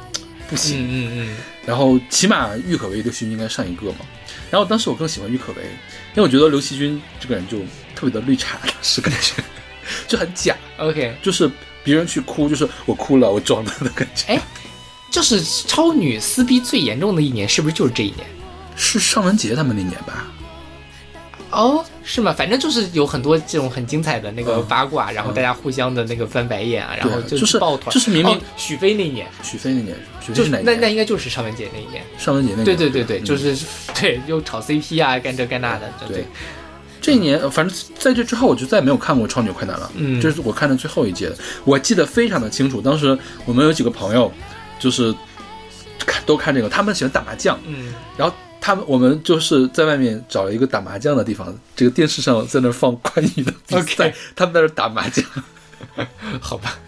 [0.48, 0.78] 不行。
[0.80, 4.06] 嗯嗯嗯，然后起码郁可唯、刘惜君应该上一个嘛。
[4.52, 5.64] 然后当时我更喜欢郁可唯，
[6.14, 7.58] 因为我觉得刘惜君这个人就
[7.96, 9.44] 特别的绿茶，是感觉
[10.08, 11.50] 就很假，OK，就是
[11.84, 14.34] 别人去哭，就是我哭了，我装的的感觉。
[14.34, 14.40] 哎，
[15.10, 18.20] 就是超女撕逼最严重的一年，是不是就是这一年？
[18.76, 20.28] 是尚雯婕他们那年吧？
[21.54, 22.34] 哦，是吗？
[22.36, 30.66] 反正就是有很多这种很精彩的那个嗯八卦，然后大家互相的那个翻白眼啊，然后就是抱团，就是明明哦许飞那一年，许飞那年，许飞就是哪年？
[30.66, 32.04] 那那应该就是尚雯婕那一年。
[32.18, 32.66] 尚雯婕那年。
[32.66, 33.56] 对对对对，嗯就是
[34.00, 36.26] 对又炒 CP 啊，干这干那的，对。
[37.00, 39.92] 这一年，呃反正在这之后我就再也没有看过《超女快男》了。
[39.96, 42.82] 嗯这是我看的最后一届的，我记得非常的清楚。
[42.82, 44.32] 当时我们有几个朋友，
[44.80, 45.14] 就是
[46.06, 48.34] 看都看这个，他们喜欢打麻将，嗯，然后
[48.66, 55.26] 他们我们就是在外面找了一个打麻将的地方，这个电视上在那儿放快女的比赛他们在那儿打麻将，
[56.40, 56.80] 好吧，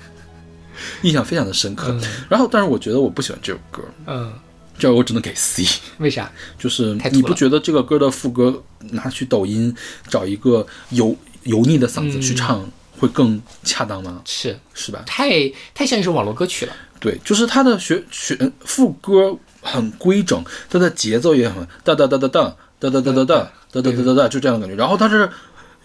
[1.01, 1.89] 印象非常的深刻。
[1.91, 4.31] 嗯然后，但是我觉得我不喜欢这首歌，嗯，
[4.79, 5.65] 这我只能给 C。
[5.97, 6.31] 为啥？
[6.57, 9.75] 就是你不觉得这个歌的副歌拿去抖音
[10.07, 11.13] 找一个油
[11.43, 12.65] 油腻的嗓子去唱
[12.97, 14.21] 会更恰当吗？
[14.23, 15.03] 是是吧？
[15.05, 16.73] 太太像一首网络歌曲了。
[17.05, 24.81] 对，就是他的学学副歌很规整，他的节奏也很哒哒哒哒哒哒哒哒哒哒哒哒哒哒哒，就这样的感觉。
[24.81, 25.29] 然后他是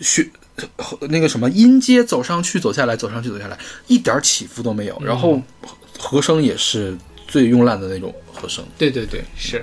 [0.00, 0.26] 学
[1.10, 4.98] 那个什么音阶走上去走下来走上去走下来，一点起伏都没有。
[5.04, 5.38] 然后
[5.98, 6.96] 和声也是
[7.28, 9.62] 最慵懒的那种和声，对对对，是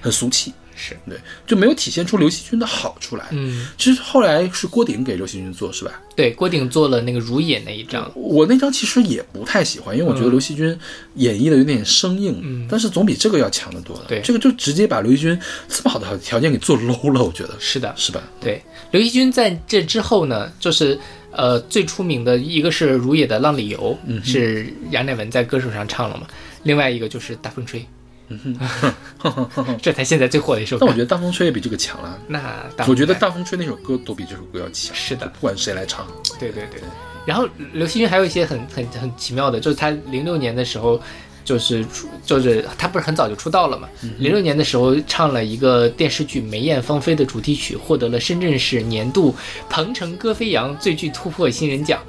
[0.00, 0.54] 很俗气。
[0.76, 1.16] 是，对，
[1.46, 3.26] 就没有体现出刘惜君的好出来。
[3.30, 6.00] 嗯，其实后来是郭顶给刘惜君做，是吧？
[6.14, 10.78] 对，郭顶做了那个如也那一张，我那张其实也不太喜欢，因为我觉得刘惜君
[11.14, 14.04] 演绎的有点生硬，嗯但是总比这个要强得多的。
[14.06, 18.22] 对这个就直接把刘惜君这么好的条件给做 low 了，我觉得是的，是吧？
[18.40, 20.98] 对，刘惜君在这之后呢，就是
[21.32, 26.26] 呃最出名的一个是如也的《浪里游》，嗯是杨乃文在歌手上唱了嘛，
[26.62, 27.80] 另外一个就是《大风吹》，
[29.80, 30.86] 这才现在最火的一首歌。
[30.86, 32.18] 但我觉得大风吹也比这个强了。
[32.26, 36.06] 那我觉得大风吹那首歌都比这首歌要强，是的不管谁来唱。
[36.38, 36.80] 对对对。
[37.24, 41.00] 然后刘惜君还有一些很很很奇妙的，就是他零六年的时候，
[41.44, 43.88] 就是出就是他不是很早就出道了嘛？
[44.18, 49.34] 零六年的时候唱了一个电视剧《梅艳芳菲》的主题曲，获得了深圳市年度
[49.68, 52.00] 鹏城歌飞扬最具突破新人奖。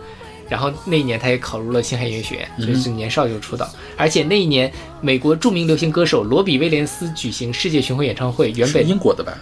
[0.49, 3.69] 然后那一年他也考入了星海音乐学院，所以是年少就出道。
[3.95, 4.71] 而且那一年，
[5.01, 9.37] 美国著名流行歌手罗比威廉斯举行世界巡回演唱会，原本英国的吧？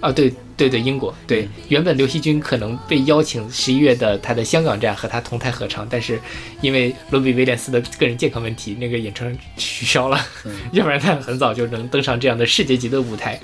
[0.00, 6.20] 啊，对对对，英国对，原本刘惜君可能被邀请十一月的他的香港站和他同台合唱，但是
[6.60, 10.18] 因为罗比威廉斯的个人健康问题，那个演唱取消了，
[10.72, 13.40] 要不然他很早就能登上这样的世界级的舞台。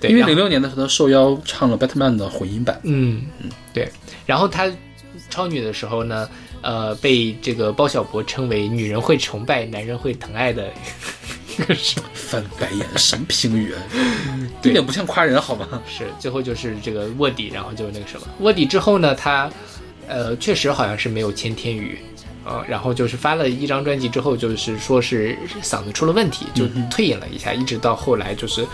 [0.00, 2.80] 对，因为零六年的时候，他受邀唱了 Batman 的混音版。
[2.82, 3.88] 嗯嗯，对。
[4.26, 4.68] 然后他
[5.34, 6.30] 超女的时候呢，
[6.62, 10.72] 呃被这个包小柏称为女人会崇拜，男人会疼爱的
[11.48, 13.82] 一个是翻白眼，什么评语啊？
[14.62, 15.82] 一点不像夸人好吗？
[15.88, 19.50] 是最后就是这个卧底，然后就那个什么卧底之后呢，他
[20.06, 21.98] 呃确实好像是没有千天宇。
[22.44, 28.66] 呃，然后就是发了一张专辑之后，就是说是嗓子出了问题，就退隐了一下，一直到后来就是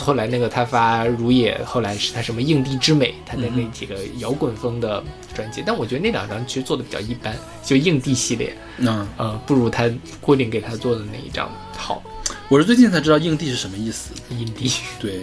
[0.00, 5.02] 后来那个他发《如也》，后来是他什么《应地之美》，他的那几个摇滚风的
[5.34, 12.02] 专辑，但我觉得那两张其实做的比较一般，就应地系列，嗯呃，不如他郭顶给他做的那一张好。
[12.48, 14.12] 我是最近才知道硬地是什么意思。
[14.30, 14.70] 印地，
[15.00, 15.20] 对，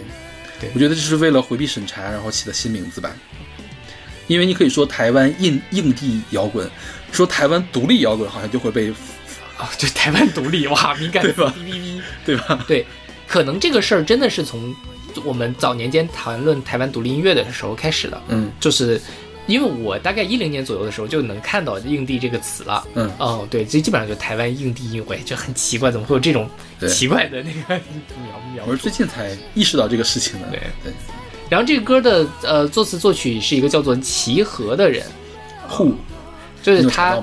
[0.60, 3.10] 对我觉得这是为了回避审查，然后起的新名字吧。
[4.28, 6.68] 因为你可以说台湾硬硬地摇滚，
[7.12, 8.90] 说台湾独立摇滚好像就会被，
[9.56, 12.00] 啊，就台湾独立，哇，敏感对吧哔哔哔。
[12.24, 12.64] 对吧？
[12.66, 12.86] 对，
[13.28, 14.74] 可能这个事儿真的是从
[15.24, 19.00] 我们早年间谈论台湾独立音乐的时候开始的，嗯就是
[19.46, 22.86] 因为我大概一零年左右的时候就能看到“硬地”这个词了。
[22.94, 26.48] 嗯哦，对，这基本上就台湾硬地音乐会，就很奇怪，怎么会有这种
[26.88, 27.74] 奇怪的那个
[28.22, 28.82] 描描我是？
[28.82, 30.48] 最近才意识到这个事情的。
[30.50, 30.92] 对对，
[31.50, 35.04] 然后这个歌的呃作词作曲是一个叫做齐和的人，
[35.68, 35.94] 户
[36.62, 37.22] 就是他？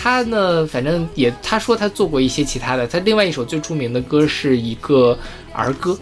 [0.00, 5.18] 他呢，反正也他说他做过一些其他的，他另外一首最著名的歌是一个
[5.52, 5.98] 儿歌，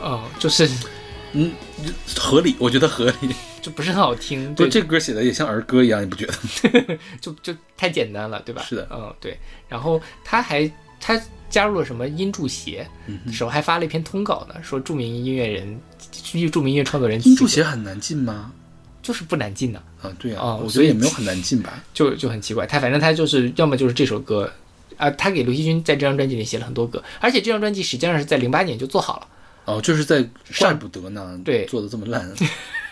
[0.00, 0.70] 哦、就是
[1.32, 1.50] 嗯，
[2.16, 3.34] 合理，我觉得合理。
[3.60, 6.98] 就不是很好听，对，这歌写的也像儿歌一样，你不觉得？
[7.20, 8.62] 就就太简单了，对吧？
[8.62, 9.36] 是的嗯，对。
[9.68, 10.70] 然后他还
[11.00, 11.20] 他
[11.50, 15.78] 加入了什么音注协，嗯时候还发了一篇通稿呢，说著名音乐人、
[16.50, 18.52] 著名音乐创作人音注写很难进吗？
[19.02, 21.82] 就是不难进的，啊，对啊，我觉得也没有很难进吧。
[21.94, 22.66] 就就很奇怪。
[22.66, 24.52] 他反正他就是要么就是这首歌。
[24.96, 29.26] 啊，他给刘惜君在这张专辑里写了很多歌，而且这张专辑实际上是在零八年就做好了，
[29.64, 30.22] 哦，就是在
[30.58, 32.30] 怪不得呢，对做的这么烂。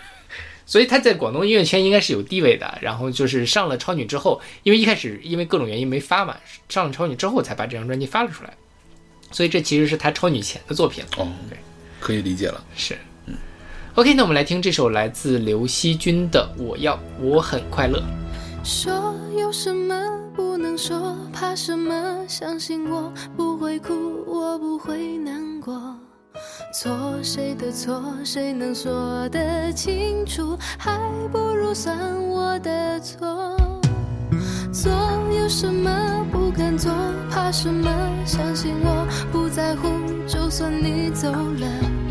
[0.64, 2.78] 所以他在广东音乐圈应该是有地位的。
[2.80, 6.34] 然后就是上了超女之后，因为一开始因为各种原因没发嘛，
[6.70, 8.54] 上了超女之后才把这张专辑发了出来。
[9.30, 11.04] 所以这其实是他超女前的作品。
[11.18, 11.58] 哦对，
[12.00, 12.64] 可以理解了。
[12.74, 13.07] 是，嗯。
[13.98, 17.98] OK，那我们来听这首来自刘惜君的《我要我很快乐》。
[18.62, 19.92] 说有什么
[20.36, 22.24] 不能说，怕什么？
[22.28, 25.96] 相信我不会哭，我不会难过。
[26.72, 30.56] 错谁的错，谁能说得清楚？
[30.78, 30.96] 还
[31.32, 33.56] 不如算我的错。
[34.72, 34.92] 做
[35.36, 36.92] 有什么不敢做，
[37.28, 37.90] 怕什么？
[38.24, 39.88] 相信我不在乎，
[40.24, 42.07] 就算你走了。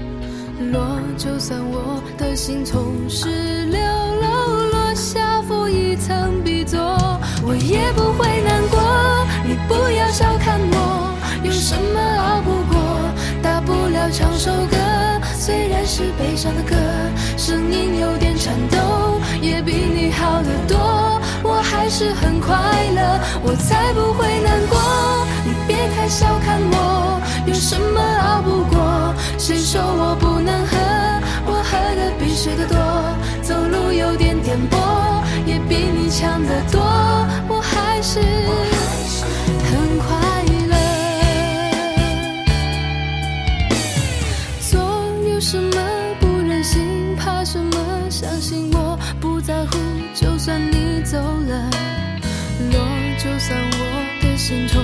[0.60, 6.80] 落，就算我的心从十六楼落下负一层 B 座，
[7.44, 8.80] 我也不会难过。
[9.46, 12.78] 你不要小看我，有什么熬不过？
[13.42, 14.78] 大不了唱首歌，
[15.36, 16.76] 虽然是悲伤的歌，
[17.38, 21.22] 声音有点颤抖，也比你好得多。
[21.44, 22.58] 我还是很快
[22.96, 24.78] 乐，我才不会难过。
[25.46, 29.14] 你别太小看我，有什么熬不过？
[29.48, 30.76] 谁说我不能喝？
[31.46, 32.76] 我喝的比谁的多，
[33.42, 36.82] 走路有点颠簸，也比你强得多。
[37.48, 38.20] 我还是
[39.64, 40.76] 很快乐。
[44.60, 44.82] 做
[45.32, 45.80] 有什么
[46.20, 48.10] 不忍心，怕什么？
[48.10, 49.78] 相信我不在乎，
[50.14, 51.70] 就算你走了，
[52.74, 52.80] 落，
[53.18, 53.80] 就算我
[54.22, 54.84] 的心从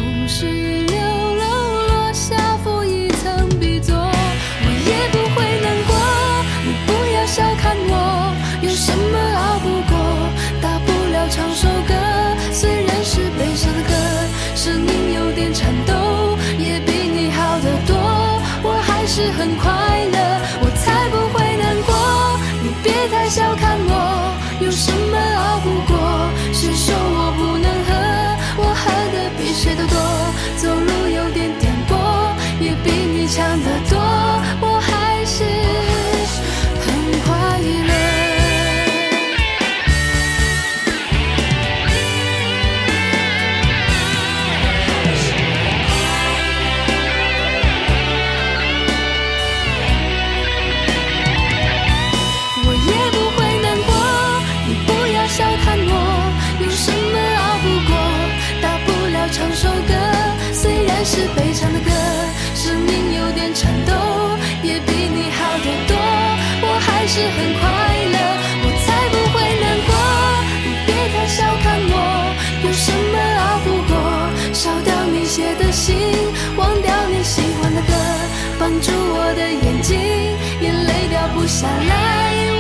[61.36, 61.90] 悲伤的歌，
[62.56, 63.94] 声音有点颤抖，
[64.62, 65.96] 也比你好得多。
[66.66, 67.62] 我还是很快
[68.14, 68.18] 乐，
[68.64, 69.92] 我才不会难过。
[70.64, 71.96] 你别太小看我，
[72.64, 73.94] 有什么熬不过？
[74.54, 75.98] 烧掉你写的信，
[76.56, 77.94] 忘掉你喜欢的歌，
[78.60, 79.98] 绑住我的眼睛，
[80.62, 82.53] 眼泪掉不下来，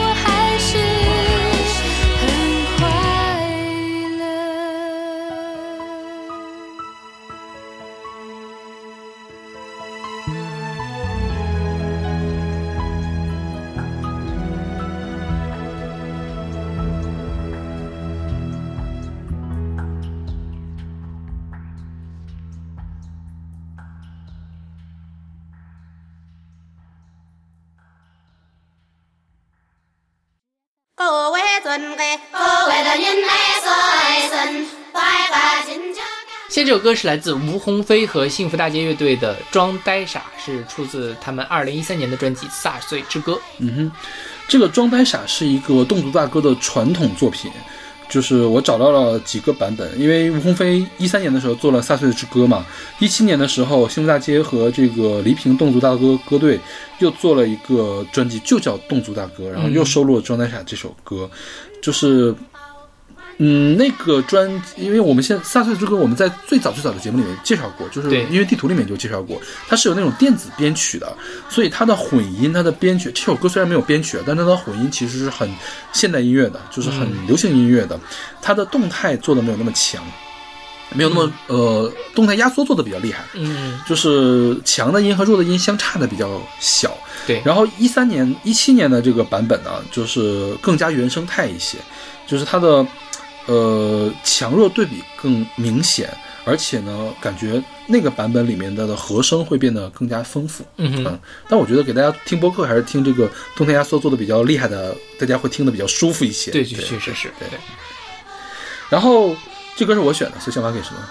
[36.53, 43.33] 现在这首歌是来自吴鸿飞和幸福大街乐队的《装呆傻》，是出自他们二零一三年的专辑《撒碎之歌》。
[43.57, 43.91] 嗯哼，
[44.47, 47.51] 这个《装呆傻》是一个侗族大歌的传统作品，
[48.07, 52.63] 就是我找到了几个版本，因为吴鸿飞一三年的时候做了《撒碎之歌》嘛，
[52.99, 56.59] 一七年的时候幸福大街和这个黎平侗族大歌歌队
[56.99, 61.27] 又做了一个专辑，就叫《侗族大歌》，然后又收录了《装呆傻》这首歌，
[61.81, 62.35] 就是。
[63.37, 68.23] 嗯，那个专，因为我们现在《飒碎之歌》，我们在最早最早的节目里面介绍过，就是对。
[68.25, 71.15] 音乐地图里面就介绍过，它是有那种电子编曲的，
[71.49, 75.49] 所以它的混音、它的编曲，这首歌虽然没有编曲，但它的混音其实是很
[75.91, 77.99] 现代音乐的，就是很流行音乐的，
[78.41, 80.03] 它的动态做的没有那么强，
[80.91, 86.95] 没有那么、呃动态压缩做的比较厉害，嗯，就是强的音和弱的音相差的比较小。
[87.25, 91.77] 对，然后一三年、一七年的这个版本呢，就是更加原生态一些，
[92.27, 92.85] 就是它的
[93.47, 96.09] 呃强弱对比更明显，
[96.45, 100.65] 而且呢，感觉那个版本里面的的和声会变得更加丰富。
[100.77, 101.19] 嗯
[101.49, 106.51] 但我觉得给大家听播客还是听这个动态压缩做的比较厉害的，大家会听得比较舒服一些。
[106.51, 107.59] 对，确确实是，对对，
[108.89, 109.35] 然后
[109.75, 111.09] 这歌是我选的，所以小马给什么？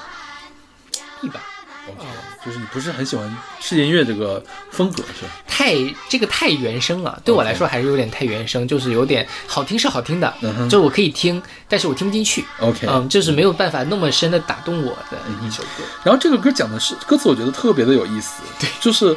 [1.23, 1.41] 一般。
[1.89, 2.07] OK，
[2.45, 5.31] 就是你不是很喜欢世界音乐这个风格是吧？
[5.47, 5.75] 太
[6.09, 10.35] 这个太原声了，对我来说还是有点太原声，就是有点好听是好听的，
[10.65, 12.45] 就是我可以听，但是我听不进去。
[12.59, 15.85] OK 嗯，就是没有办法那么深的打动我的一首歌。
[16.05, 19.17] 然后这个歌讲的是歌词，我觉得特别的有意思，对，就是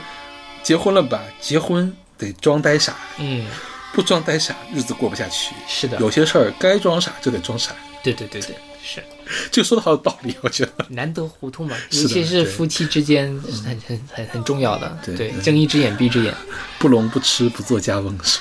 [0.62, 3.48] 结婚了吧，结婚得装呆傻，嗯，
[3.94, 5.56] 不装呆傻日子过不下去。
[5.68, 7.72] 是的，有些事儿该装傻就得装傻，
[8.04, 9.04] 对对对对，是
[9.52, 10.72] 这个说的好有道理，我觉得。
[10.90, 14.98] 难得糊涂嘛，尤其是夫妻之间是很很很很重要的。
[15.06, 16.34] 对嗯睁一只眼闭一只眼
[16.80, 18.40] 不聋不痴不做家翁是？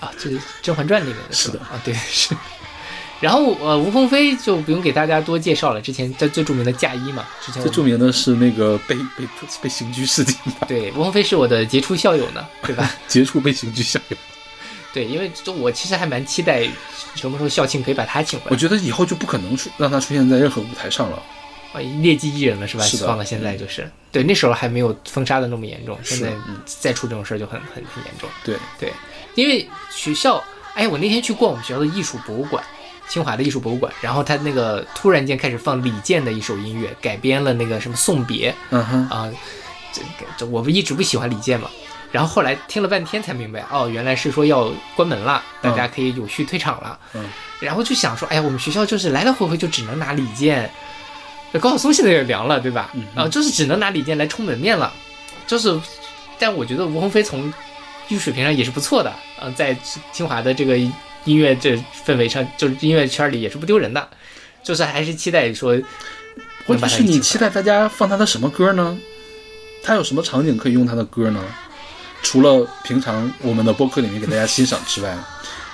[0.00, 2.34] 啊，这是《甄嬛传》里面的是的啊，对是。
[3.20, 9.24] 然后呃，吴鸿飞就不用给大家多介绍了，之前在最著名的嫁衣嘛，之前最著名的是那个被被
[9.62, 10.34] 被刑拘事件，
[10.66, 12.90] 对吴鸿飞是我的杰出校友呢，对吧？
[13.06, 14.16] 杰出被刑拘校友。
[14.92, 16.62] 对，因为就我其实还蛮期待
[17.14, 18.50] 什么时候校庆可以把他请回来。
[18.50, 21.22] 我觉得以后就不可能出让他出现在任何舞台上了。
[21.72, 22.84] 啊，劣迹艺人了是吧？
[23.06, 28.28] 放到现在就是，对，那时候还没有封杀的那么严重，现在嗯再出这种事儿就很很很严重。
[28.44, 28.92] 对，对，
[29.34, 32.62] 因为学校，哎，我那天去逛我们学校的艺术博物馆，
[33.08, 39.32] 清华的艺术博物馆，然后他那个突然间开始放李健的一首音乐，改编了那个什么《送别》嗯哼，啊，
[39.94, 41.70] 这个这我不一直不喜欢李健嘛。
[42.12, 46.98] 然后后来听了半天才明白，哦，原来是说要关门了，大家可以有序退场了。
[47.14, 47.24] 嗯，
[47.58, 50.70] 然后就想说，哎呀，我们学校就是来来回回就只能拿李健，
[51.58, 52.90] 高晓松现在也凉了，对吧？
[52.92, 54.92] 嗯啊，就是只能拿李健来充门面了，
[55.46, 55.80] 就是，
[56.38, 57.52] 但我觉得吴鸿飞从
[58.08, 59.10] 艺术水平上也是不错的，
[59.40, 59.74] 嗯、在
[60.12, 64.06] 清华的这个音乐这氛围上，就是音乐圈里也是不丢人的，
[64.62, 65.80] 就是还是期待说，
[66.66, 68.98] 问题是你期待待大家放他的什么歌呢？
[69.82, 71.42] 他有什么场景可以用他的歌呢？
[72.22, 75.16] 除了平常我们的播客里面给大家欣赏之外，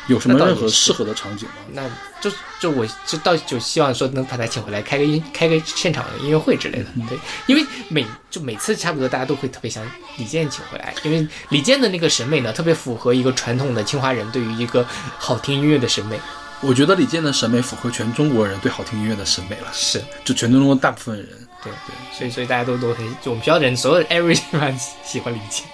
[0.06, 1.54] 有什么任何适合的场景吗？
[1.72, 1.82] 那
[2.20, 9.84] 就就我就到就希望说能把他请回来开个音开个现场音乐会之类的，嗯对，因为每就每次差不多大家都会特别想
[10.16, 14.84] 李健请回来，因为李健的那个审美呢，特别符合一个传统的清华人对于一个
[15.18, 16.18] 好听音乐的审美，
[16.60, 20.02] 我觉得李健的审美符合全中国人对好听音乐的审美了，是。
[20.24, 21.28] 就全中国大部分人。
[21.62, 25.66] 对对，所以所以大家都都很，就我们学校的人所有 everyone 喜欢李健，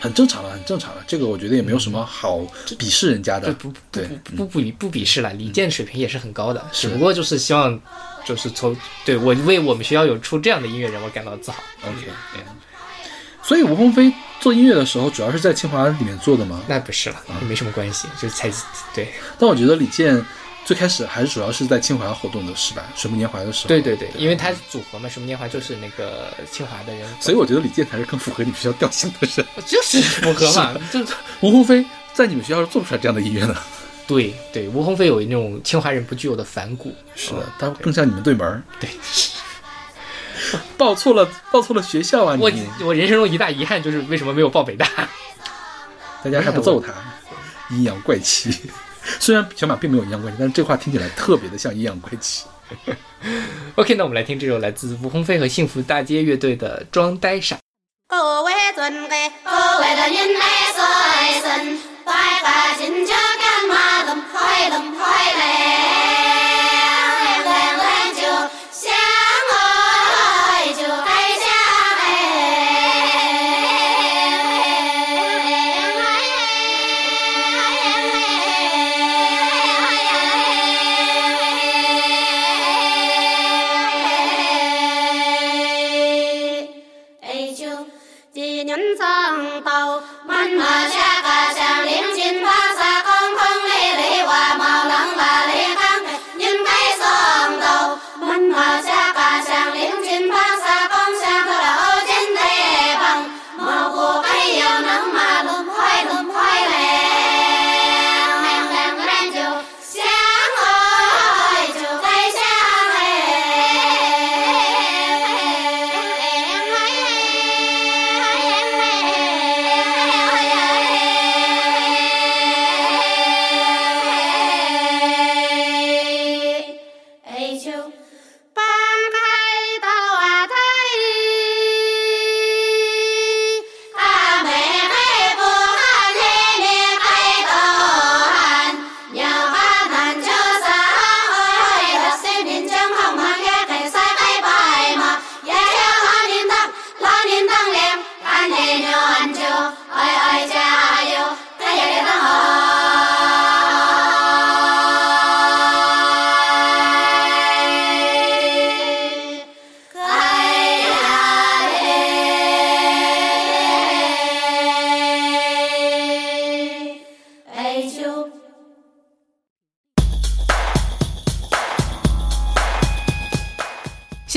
[0.00, 1.02] 很正常的，很正常的。
[1.06, 2.38] 这个我觉得也没有什么好
[2.78, 3.48] 鄙视人家的。
[3.48, 7.80] 就不不不不不不鄙视了，李健水平也是很高的，只不过就是希望
[8.24, 11.62] 就是从对我为我们学校有出这样的音乐人，我感到自豪。
[11.82, 12.42] OK，对
[13.42, 16.60] 所以吴鹏飞做音乐的时候，主要是在清华里面做的吗。
[16.68, 17.16] 那不是了，
[17.48, 18.50] 没什么关系，就才
[18.94, 19.08] 对
[19.38, 20.22] 但我觉得李健
[20.68, 22.82] 最开始还是主要是在清华活动的，是吧？
[22.94, 23.68] 水木年华的时候。
[23.68, 29.46] 对对对，因为他组合嘛，水木年华就是那个清华的人，所以我觉得李健才是更符合你们学校调性的人。
[29.66, 31.00] 就是符合嘛， 就
[31.40, 33.56] 吴鸿飞在你们学校是做不出来这样的音乐的。
[34.06, 38.62] 对对，吴鸿飞有那种清华人不具有的反骨，是的，他更像你们对门儿。
[38.78, 38.90] 对，
[40.76, 42.36] 报错了，报错了学校啊！
[42.38, 42.52] 我
[42.84, 44.86] 我人生中一大遗憾就是为什么没有报北大，
[46.22, 46.92] 大家还不揍他，
[47.74, 48.70] 阴阳怪气。
[49.18, 52.44] 虽然小马并没有阴阳怪气，但是这话听起来特别的像阴阳怪气。
[53.76, 57.56] OK，那我们来听这首来自吴鸿飞和幸福大街乐队的《装呆傻》。
[58.08, 59.50] 各位尊贵，各
[59.80, 60.44] 位的您来
[60.74, 60.84] 说
[61.42, 66.27] 声，拜拜亲家干嘛冷快冷快嘞，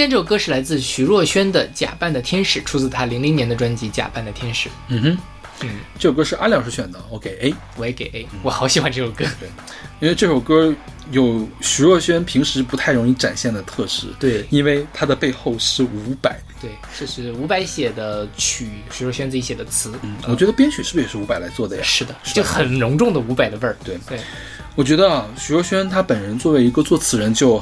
[0.02, 4.68] 现在这首歌是来自徐若瑄的《假扮的天使》，出自她零零年的专辑《假扮的天使》。
[4.88, 5.18] 嗯哼，
[5.62, 9.24] 嗯，这首歌是阿亮师选的，我给 A，我也给 A，我好喜欢这首歌。
[9.40, 9.48] 对
[10.00, 10.74] 因为这首歌
[11.12, 14.08] 有徐若瑄平时不太容易展现的特质。
[14.20, 16.36] 对因为它的背后是伍佰。
[16.60, 19.94] 对，这是伍佰写的曲，徐若瑄自己写的词。
[20.02, 21.84] 嗯，我觉得编曲是不是也是伍佰来做的呀？
[21.86, 23.78] 是的，是就很浓重的伍佰的味儿。
[23.84, 24.20] 对对，
[24.74, 27.62] 我觉得啊，徐若瑄她本人作为一个作词人就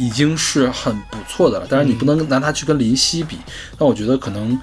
[0.00, 1.66] 已经是很不错的了。
[1.66, 3.36] 当然，你不能拿它去跟林夕比，
[3.78, 4.58] 但我觉得可能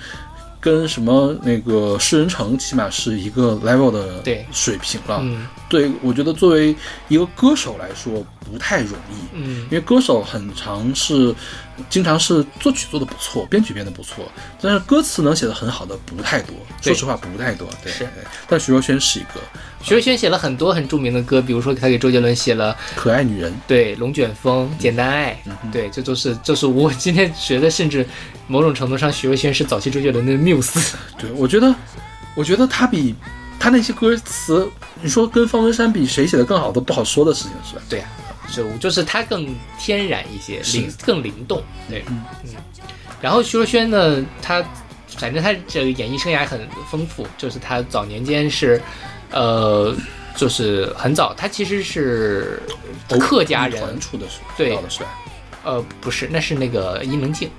[0.59, 5.19] 跟什么那个诗人城起码是一个 level 的水平了。
[5.21, 6.75] 嗯对，我觉得作为
[7.07, 9.15] 一个歌手来说不太容易。
[9.33, 11.35] 嗯因为歌手很常是，
[11.89, 14.29] 经常是作曲做的不错，编曲编的不错，
[14.61, 16.55] 但是歌词能写的很好的不太多。
[16.81, 17.67] 说实话，不太多。
[17.83, 18.07] 对，是
[18.47, 19.39] 但徐若瑄是一个
[19.81, 23.53] 徐若瑄写了很多很著名的歌，比如说她给周杰伦写了可爱女人。
[23.67, 25.39] 对《龙卷风》《简单爱》，
[25.71, 28.05] 对，这都是这是我 今天觉得，甚至
[28.47, 30.95] 某种程度上，徐若瑄是早期周杰伦的缪斯。
[31.17, 31.73] 对，我觉得，
[32.35, 33.15] 我觉得她比
[33.59, 34.69] 他那些歌词，
[35.01, 37.81] 你说跟方文山比，谁写的更好都不好说的事情，是吧？
[37.89, 38.09] 对啊，
[38.47, 41.61] 是就是它更天然一些，灵更灵动。
[41.89, 42.23] 对，嗯
[43.21, 44.63] 然后徐若瑄呢，她
[45.17, 48.79] 反正她这个演艺生涯很丰富，就是她早年间是，
[49.31, 49.95] 呃，
[50.35, 52.61] 就是很早，她其实是
[53.19, 53.99] 客家人，
[54.55, 54.77] 对？
[55.63, 57.49] 呃，不是，那是那个伊能静，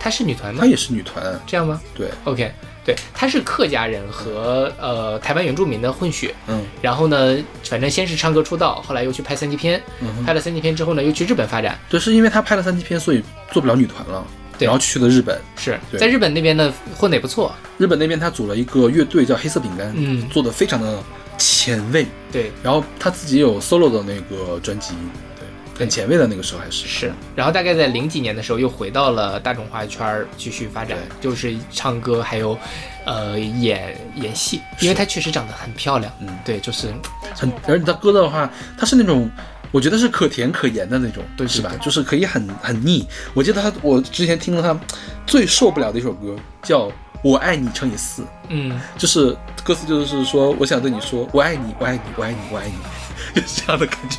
[0.00, 0.66] 她是女团吗她？
[0.66, 2.52] 也是女团，这样吗对，？OK，
[2.88, 6.34] 对，他是客家人和呃台湾原住民的混血。
[6.46, 11.78] 嗯然后呢，反正先是唱歌出道，后来又去拍三级片，嗯拍了三级片之后呢，又去日本发展。
[11.90, 13.22] 对，是因为他拍了三级片，所以
[13.52, 14.26] 做不了女团了，
[14.58, 15.38] 对然后去了日本。
[15.58, 21.02] 是在日本那边呢混得也不错，日本那边他组了一个乐队叫黑色饼干，嗯做的非常的
[21.36, 22.06] 前卫。
[22.32, 25.27] 对，然后他自己有 solo 的那个专辑，对，
[25.78, 27.12] 很前卫的那个时候还是是。
[27.36, 32.58] 然后大概在零几年的时候，又回到了大众化圈儿继续发展，就是唱歌还有
[33.06, 36.12] 呃演演戏，因为她确实长得很漂亮。
[36.20, 36.92] 嗯对，就是
[37.34, 39.30] 很，而且她歌的话，她是那种，
[39.70, 41.72] 我觉得是可甜可盐的那种，对对是吧？
[41.80, 43.06] 就是可以很很腻。
[43.34, 44.78] 我记得他，我之前听了他
[45.26, 46.88] 最受不了的一首歌叫
[47.22, 52.72] 《我爱你乘以四》，嗯，就是歌词就是说，我想对你说，我爱你，我爱你，我爱你，我爱你，
[53.40, 54.18] 就是这样的感觉。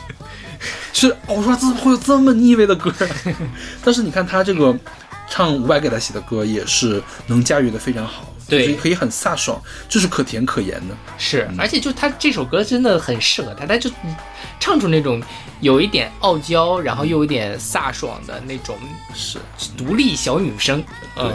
[0.93, 3.07] 是，哦我说怎么会有这么腻味的歌啊？
[3.84, 4.78] 但是你看他这个
[5.30, 10.95] 唱伍佰给他写的歌，也是能驾驭的非常好，对可以很飒爽，就是可甜可盐的。
[11.18, 13.89] 是，而且就他这首歌真的很适合他，他就
[14.60, 15.22] 唱出那种
[15.62, 18.78] 有一点傲娇，然后又有点飒爽的那种
[19.14, 19.39] 是，
[19.78, 20.84] 独立小女生。
[21.18, 21.32] 嗯，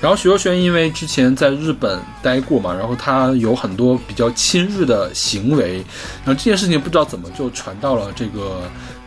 [0.00, 5.76] 然后徐若瑄因为之前在日本待过嘛，然后她有很多比较亲日的行为，
[6.24, 8.62] 然后这件事情不知道怎么就传到了这个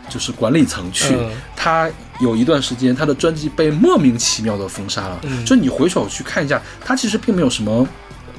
[0.10, 1.14] 就是管理层去。
[1.16, 1.90] 嗯她
[2.20, 5.20] 有一段时间，她的专辑被莫名其妙的封杀了。
[5.24, 7.88] 嗯就你回首去看一下，她其实并没有什么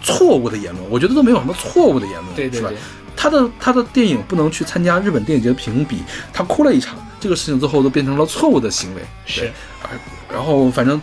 [0.02, 2.76] 错误的言论，我觉得都没有什么错误的言论，对对对？，
[3.16, 6.02] 他的他的电影不能去参加日本电影节的评比，
[6.32, 9.02] 他哭了一场，这个事情最后都变成了错误的行为。
[9.26, 9.52] 是，
[9.82, 9.90] 而
[10.32, 11.00] 然后反正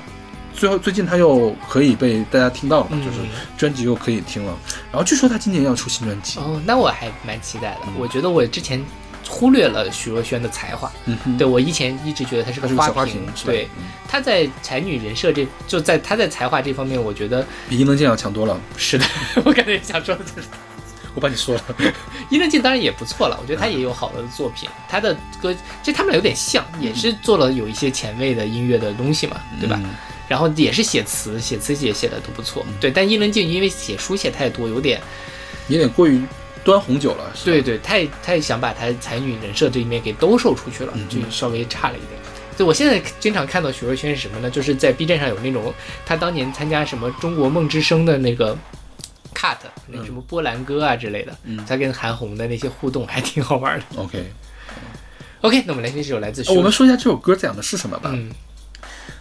[0.54, 3.20] 最后最近他又可以被大家听到了就是
[3.58, 4.58] 专辑又可以听了。
[4.92, 7.82] 然后据说他今年要出新专辑，哦，那我还蛮期待的。
[7.98, 8.84] 我觉得我之前
[9.28, 10.92] 忽略了许若瑄的才华。
[11.06, 18.60] 嗯哼，对我以前一直觉得她是个花瓶对嗯，她在才女人设这就在她在才华这方面，我觉得比伊能静要强多了。
[18.76, 19.06] 是的。
[19.46, 20.48] 我刚才也想说的就是，
[21.16, 21.64] 我帮你说了，
[22.30, 29.80] 伊能静当然也不错了，我觉得她也有好的作品，她的歌其实他们俩有点像，也是做了有一些前卫的音乐的东西嘛，对吧？
[29.84, 29.90] 嗯
[30.30, 32.92] 然后也是写词，写词也写的都不错，对。
[32.92, 35.02] 但伊能静因为写书写太多，有点
[35.70, 36.22] 有点过于
[36.64, 37.34] 端红酒了。
[37.44, 42.22] 对，对，太太想把她才女人设这一面给兜售出去了，嗯就稍微差了一点。
[42.56, 44.52] 对，我现在经常看到徐若瑄是什么呢？
[44.52, 45.74] 就是在 B 站上有那种
[46.06, 48.56] 她当年参加什么中国梦之声的那个
[49.34, 49.58] cut，
[49.88, 53.86] 那个什么波兰歌啊之类的，嗯他跟韩红的那些互动还挺好玩的。
[53.96, 58.12] OK，OK，那我们来听这首来自哦我们说一下这首歌讲的是什么吧。
[58.14, 58.32] 嗯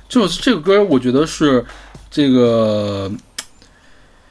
[0.09, 1.63] 这首这个歌，我觉得是
[2.11, 3.13] 这个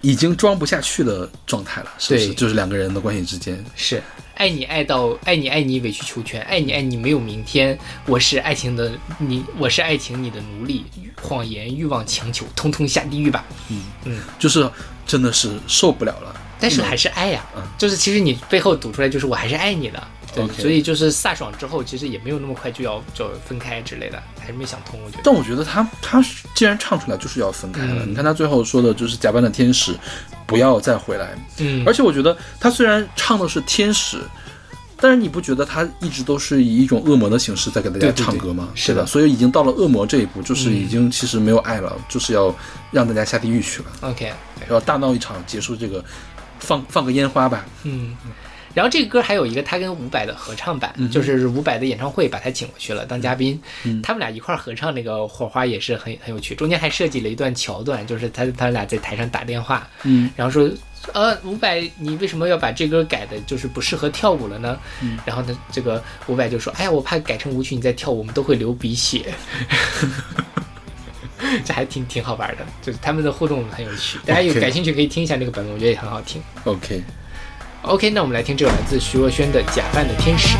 [0.01, 2.33] 已经装不下去的状态了，是不是？
[2.33, 3.63] 就是两个人的关系之间。
[3.75, 4.01] 是
[4.33, 7.77] 爱你爱到爱你爱你委曲求全，爱你爱你没有明天。
[8.07, 10.83] 我是爱情的你，我是爱情你的奴隶，
[11.21, 13.45] 谎言欲望强求，通通下地狱吧。
[13.69, 14.67] 嗯嗯就是
[15.07, 16.35] 真的是受不了了。
[16.59, 17.63] 但是还是爱呀、嗯。
[17.77, 25.21] 就是其实你背后读出来就是我还是爱你的，对所以就是飒爽之后，其实也没有那么快就要就分开之类的，还是没想通，我觉得。
[25.23, 26.19] 但我觉得他他
[26.55, 28.09] 既然唱出来就是要分开了，嗯。
[28.11, 29.95] 你看他最后说的就是假扮的天使，
[30.45, 31.29] 不要再回来。
[31.59, 34.19] 嗯，而且我觉得他虽然唱的是天使，
[34.99, 38.69] 但是你不觉得他一直都是以一种恶魔的形式在给大家对对对唱歌吗？
[38.73, 39.05] 是的？
[39.05, 42.53] 所以已经到了恶魔这一步，就是嗯已经其实没有爱了，就是要
[42.91, 44.33] 让大家下地狱去了，OK，
[44.69, 46.03] 要大闹一场，结束这个，
[46.59, 47.65] 放放个烟花吧。
[47.83, 48.15] 嗯。
[48.77, 60.69] 然后这个歌还有一个他跟伍佰的合唱版，嗯就是伍佰的演唱会把他请过去了当嘉宾，嗯他们俩一块儿合唱那个火花也是很很有趣，中间还设计了一段桥段，就是他他俩在台上打电话，嗯，然后说，
[61.11, 64.77] 呃，伍佰，你为什么要把这歌改的，就是不适合跳舞了呢？
[65.01, 69.33] 嗯然后呢，这个伍佰就说，哎呀，我怕改成舞曲你再跳舞，我们都会流鼻血。
[71.65, 76.39] 这还挺挺好玩的，就是他们的互动很有趣，大家有感兴趣可以听一下那个版本，我觉得也很好听。
[76.63, 77.01] OK，
[77.83, 80.57] OK，那我们来听这首来自徐若瑄的《假扮的天使》。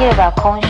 [0.00, 0.68] です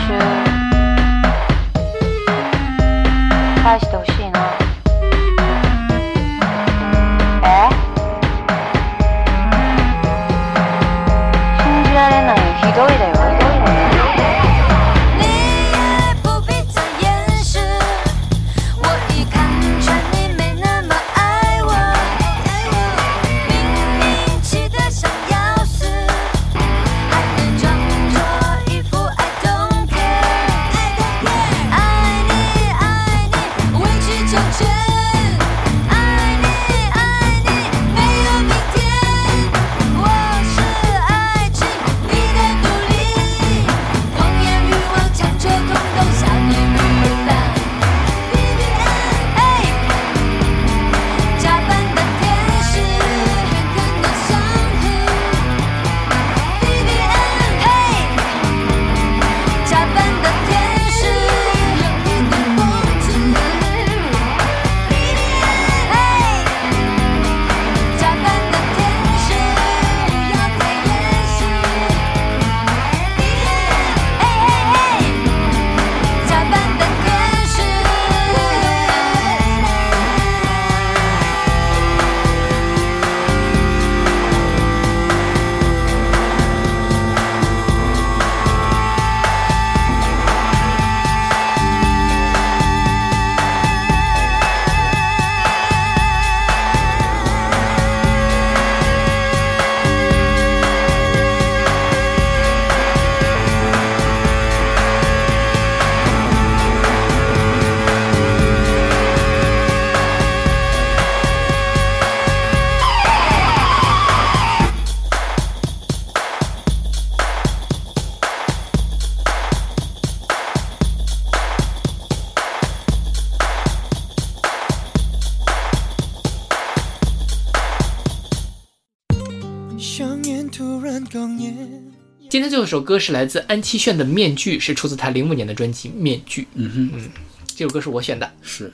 [132.32, 136.40] 今天最后一首歌是来自安七炫的《面具》，是出自他零五年的专辑《面具》。
[136.54, 137.10] 嗯哼，
[137.54, 138.32] 这首歌是我选的。
[138.40, 138.72] 是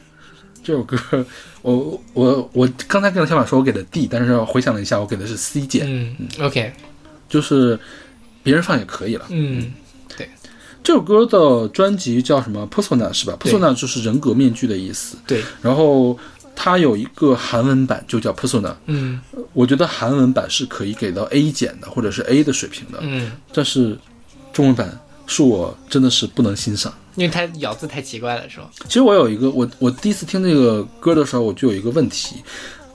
[0.62, 0.96] 这首歌，
[1.62, 6.72] 我我我刚才跟小马说我给的 D，但是回想了一下，我给的是 C 键，嗯，OK，
[7.28, 7.76] 就是
[8.44, 9.26] 别人放也可以了。
[9.30, 9.72] 嗯，
[10.16, 10.30] 对
[10.84, 15.16] 这首歌的专辑叫什么？Persona 是吧？Persona 就是人格面具的意思。
[15.26, 16.16] 对，然后
[16.60, 18.74] 它有一个韩文版，就叫 Persona。
[18.86, 19.20] 嗯
[19.52, 22.98] 我觉得韩文版是可以给到 A 减的，或者是 A 的水平的。
[23.00, 23.96] 嗯，但是
[24.52, 24.98] 中文版
[25.28, 26.92] 是我真的是不能欣赏。
[27.14, 28.68] 因为它咬字太奇怪了，是吧？
[28.86, 32.42] 其实我有一个，我我第一次听这个歌的时候，我就有一个问题，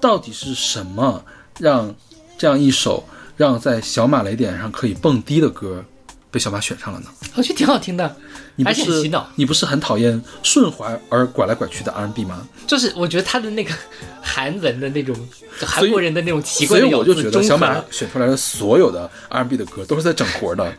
[0.01, 1.23] 到底是什么
[1.57, 1.95] 让
[2.37, 3.01] 这样一首
[3.37, 5.81] 让在小马雷点上可以蹦迪的歌
[6.29, 7.05] 被小马选上了呢？
[7.35, 9.11] 我觉得挺好听的，而你不是。
[9.35, 12.47] 你不是很讨厌顺滑而拐来拐去的 R&B 吗？
[12.67, 13.73] 就是我觉得他的那个
[14.21, 15.15] 韩文的那种
[15.59, 20.73] 韩国人的那种奇怪所以我就觉得小马选出来的所有的 R&B 的歌都是在整活的。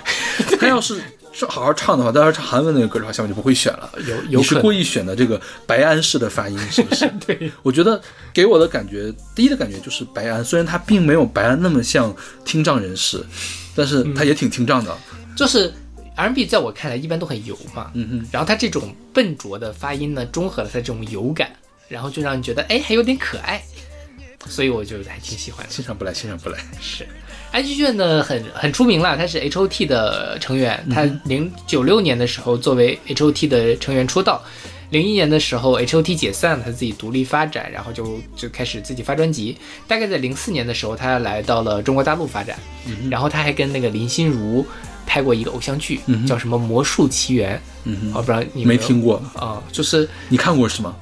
[0.58, 1.00] 他要是
[1.48, 3.90] 好好唱的话，他要是唱韩文那个歌的话，小马就不会选了。
[4.06, 7.08] 有有你是故意选的这个白安式的发音，是不是？
[7.26, 8.00] 对，我觉得
[8.32, 12.14] 给我的感觉，第一的感觉就是白安，虽然他并没有白安那么像
[12.44, 13.24] 听障人士，
[13.76, 14.96] 但是他也挺听障的。
[15.36, 15.72] 就是
[16.18, 21.52] R&B 在我看来一般都很油嘛，嗯哼，然后他这种笨拙的发音呢，中和了他这种油感，
[21.88, 23.62] 然后就让你觉得哎还有点可爱，
[24.48, 25.72] 所以我就还挺喜欢的。
[25.72, 26.58] 欣赏不来，欣赏不来。
[26.82, 27.06] 是，
[27.52, 34.42] 安七炫呢很很出名了，他是 H O T 的成员，他零九六年的时候作为 H O T 的成员出道，
[34.90, 39.56] 零一年的时候 H O T 解散了，他自己独立发展，然后就就开始自己发专辑。
[39.86, 42.58] 大概在零四年的时候，他来到了中国大陆发展，
[43.08, 44.66] 然后他还跟那个林心如
[45.08, 50.94] 拍过一个偶像剧，叫什么《魔术奇缘》，嗯不知道你没听过，啊、就是你看过是吗？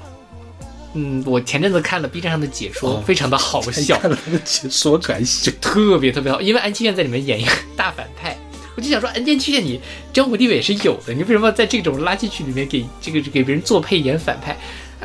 [0.95, 5.53] 嗯，我前阵子看了 B 站上的解说，哦非常的好笑，看了他的解说感想。
[5.61, 8.35] 特别特别好，因为安七炫在里面演一个大反派，
[8.77, 9.81] 我就想说，安七炫你
[10.13, 14.57] 江湖地位也是有的，你为什么要在这种垃圾剧里面给这个给别人做配演反派？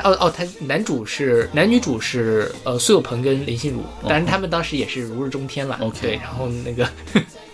[0.03, 5.77] 哦哦，他男主是男女主是呃苏有朋跟林心如，当然他们当时也是如日中天了。
[5.81, 6.87] OK 对，然后那个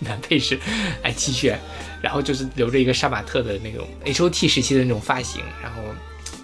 [0.00, 0.58] 男配是
[1.02, 1.58] 安七炫，
[2.00, 5.82] 然后就是留着一个杀马特的那种 H O T 时期的那种发型，然后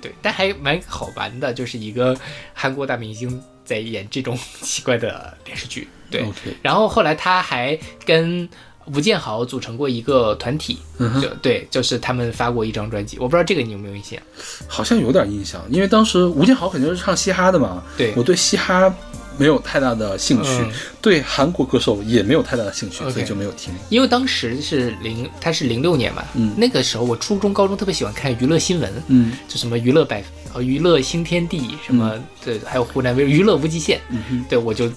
[0.01, 2.17] 对，但还蛮好玩的，就是一个
[2.53, 5.89] 韩国大明星在演这种 奇怪的电视剧。
[6.11, 6.25] 对
[6.63, 8.49] 然后后来他还跟
[8.87, 10.79] 吴建豪组成过一个团体，
[11.21, 14.21] 就对，就是他们发过一张专辑，我不知道这个你有没有印象？
[14.69, 18.95] 好像有点印象，因为当时吴建豪肯定是唱嘻哈的嘛，对我对嘻哈
[19.39, 20.73] 没有太大的兴趣，嗯。
[21.01, 23.75] 对韩国歌手也没有太大的兴趣所以就没有听。
[23.91, 26.55] 因为当时是零，他是零六年嘛，嗯。
[26.57, 29.33] 那个时候我初中、高中特别喜欢看娱乐新闻，嗯。
[29.49, 30.23] 就什么娱乐百
[30.55, 34.45] 呃娱乐新天地什么，对，还有湖南卫娱乐无极限，嗯哼。
[34.49, 34.91] 对我就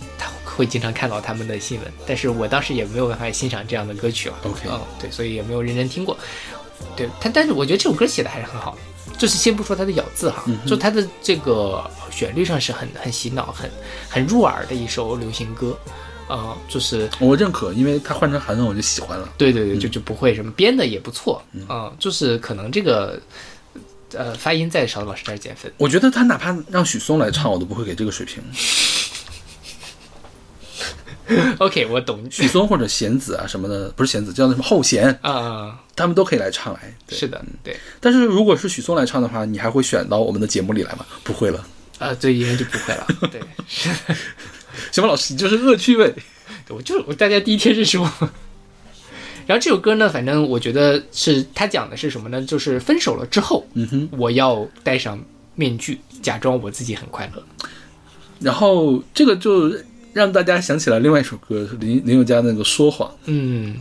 [0.44, 4.36] 会经常看到他们的新闻，但是我当时也没有办法欣赏这样的歌曲了。
[4.44, 6.18] OK 嗯，对，所以也没有认真听过。
[6.96, 8.72] 对他，但是我觉得这首歌写的还是很好。
[8.72, 8.78] 的，
[9.18, 13.70] 就是先不说它的咬字哈，嗯就它的这个旋律上是很很洗脑、很
[14.10, 15.78] 很入耳的一首流行歌。
[16.30, 19.30] 呃，就是我认可，因为它换成韩文我就喜欢了。
[19.38, 23.18] 对对对，就就不会什么编的也不错，嗯、就是可能这个
[24.12, 25.72] 呃发音在勺子老师这儿减分。
[25.78, 28.44] 我觉得他哪怕让许嵩来唱，我都不会给这个水平。
[31.60, 36.96] OK，我懂许嵩或者弦子啊什么的，不是弦子，叫什么后弦，啊、他们都可以来唱来。
[37.06, 41.06] 对是的，对，但是如果是许嵩来唱的话，你还会选到我们的节目里来吗？
[41.24, 41.66] 不会了。
[42.00, 43.42] 啊、对，应该就不会了，对。
[44.92, 46.14] 小马 老师，你就是恶趣味。
[46.70, 48.12] 我就是我大家第一天认识我。
[49.46, 52.42] 然后这首歌呢，反正我觉得是他讲的是什么呢？
[52.42, 55.18] 就是分手了之后，嗯哼，我要戴上
[55.56, 57.44] 面具，假装我自己很快乐。
[58.40, 59.74] 然后这个就
[60.18, 63.76] 让大家想起了另外一首歌，林林宥嘉那个《说谎嗯，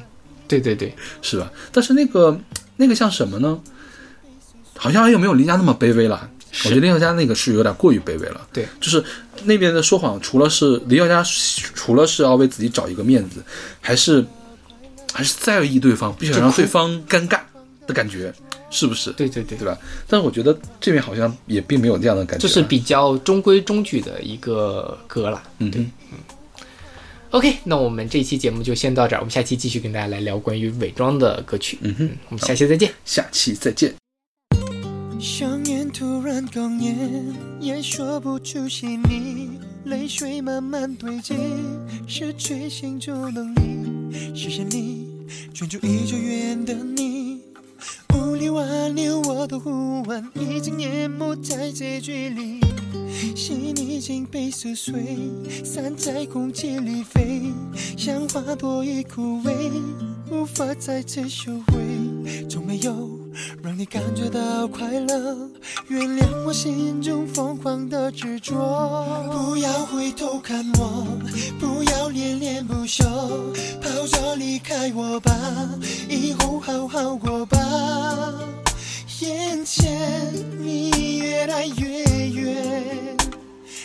[0.46, 0.90] 对对对，》，
[1.22, 1.50] 是吧？
[1.72, 2.38] 但是那个
[2.76, 3.58] 那个像什么呢？
[4.76, 6.30] 好像又没有林家那么卑微了。
[6.64, 8.46] 我觉得林宥嘉那个是有点过于卑微了。
[8.52, 9.02] 对，就是
[9.44, 11.22] 那边的说谎，除了是林宥嘉，
[11.74, 13.42] 除了是要为自己找一个面子，
[13.80, 14.24] 还是
[15.12, 17.40] 还是在意对方，不想让对方尴尬
[17.86, 18.32] 的感觉，
[18.70, 19.12] 是不是？
[19.12, 19.78] 对对对对吧？
[20.06, 25.42] 但是我觉得这边好像也并没有这样的感觉，就是比较中规中矩的一个歌了。
[25.58, 25.90] 嗯哼
[27.30, 31.76] OK，那我们这期节目就先到这儿，我们下期继续跟大家来聊关于伪装的歌曲。
[31.82, 32.90] 嗯哼，我们下期再见。
[33.04, 33.92] 下期再见。
[35.18, 39.50] 想念突然哽咽，也说不出细腻，
[39.84, 41.34] 泪水慢慢堆积，
[42.06, 44.34] 失去行住能力。
[44.34, 45.08] 谢谢你，
[45.52, 47.40] 专注已久远的你，
[48.38, 52.60] 你挽留我的呼唤，已经淹没在结局里。
[53.34, 54.94] 心已经被撕碎，
[55.64, 57.52] 散在空气里飞，
[57.96, 59.72] 像花朵已枯萎，
[60.30, 61.74] 无法再次收回。
[62.48, 63.15] 从没有
[63.62, 65.36] 让你感觉到快乐，
[65.88, 68.54] 原谅我心中疯狂的执着。
[69.32, 71.06] 不要回头看我，
[71.58, 73.04] 不要恋恋不舍，
[73.80, 75.32] 跑着离开我吧，
[76.08, 77.58] 以后好好过吧。
[79.20, 83.16] 眼前你越来越远，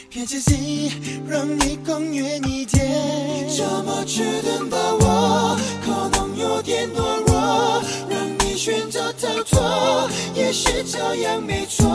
[0.10, 0.92] 骗自己
[1.28, 3.48] 让你更远一点。
[3.50, 8.20] 这么迟钝的我，可能有点懦弱，让
[8.64, 11.90] 选择逃脱，也许这样没错。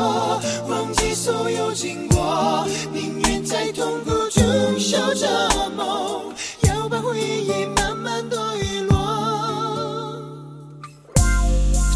[0.69, 4.43] 忘记所有经过，宁愿在痛苦中
[4.77, 10.21] 守着梦，要把回忆慢慢的遗落。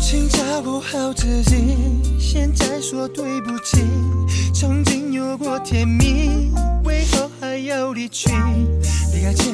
[0.01, 1.77] 请照顾好自己，
[2.21, 3.85] 现在说对不起。
[4.55, 6.53] 曾经有过甜蜜，
[6.85, 8.31] 为何还要离去？
[9.13, 9.53] 离开前，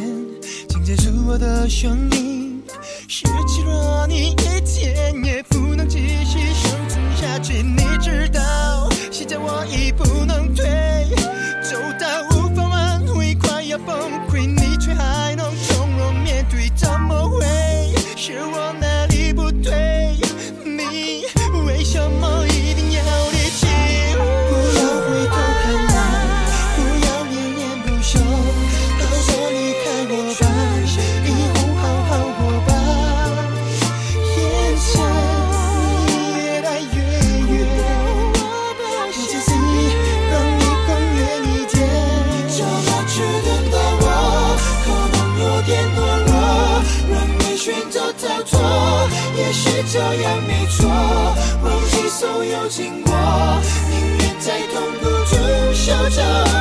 [0.68, 2.55] 请接住我的声音。
[3.09, 7.62] 失去了你，一天也不能继续生存下去。
[7.62, 10.64] 你知道，现在我已不能退，
[11.62, 12.25] 走到
[54.47, 56.55] 在痛苦中守着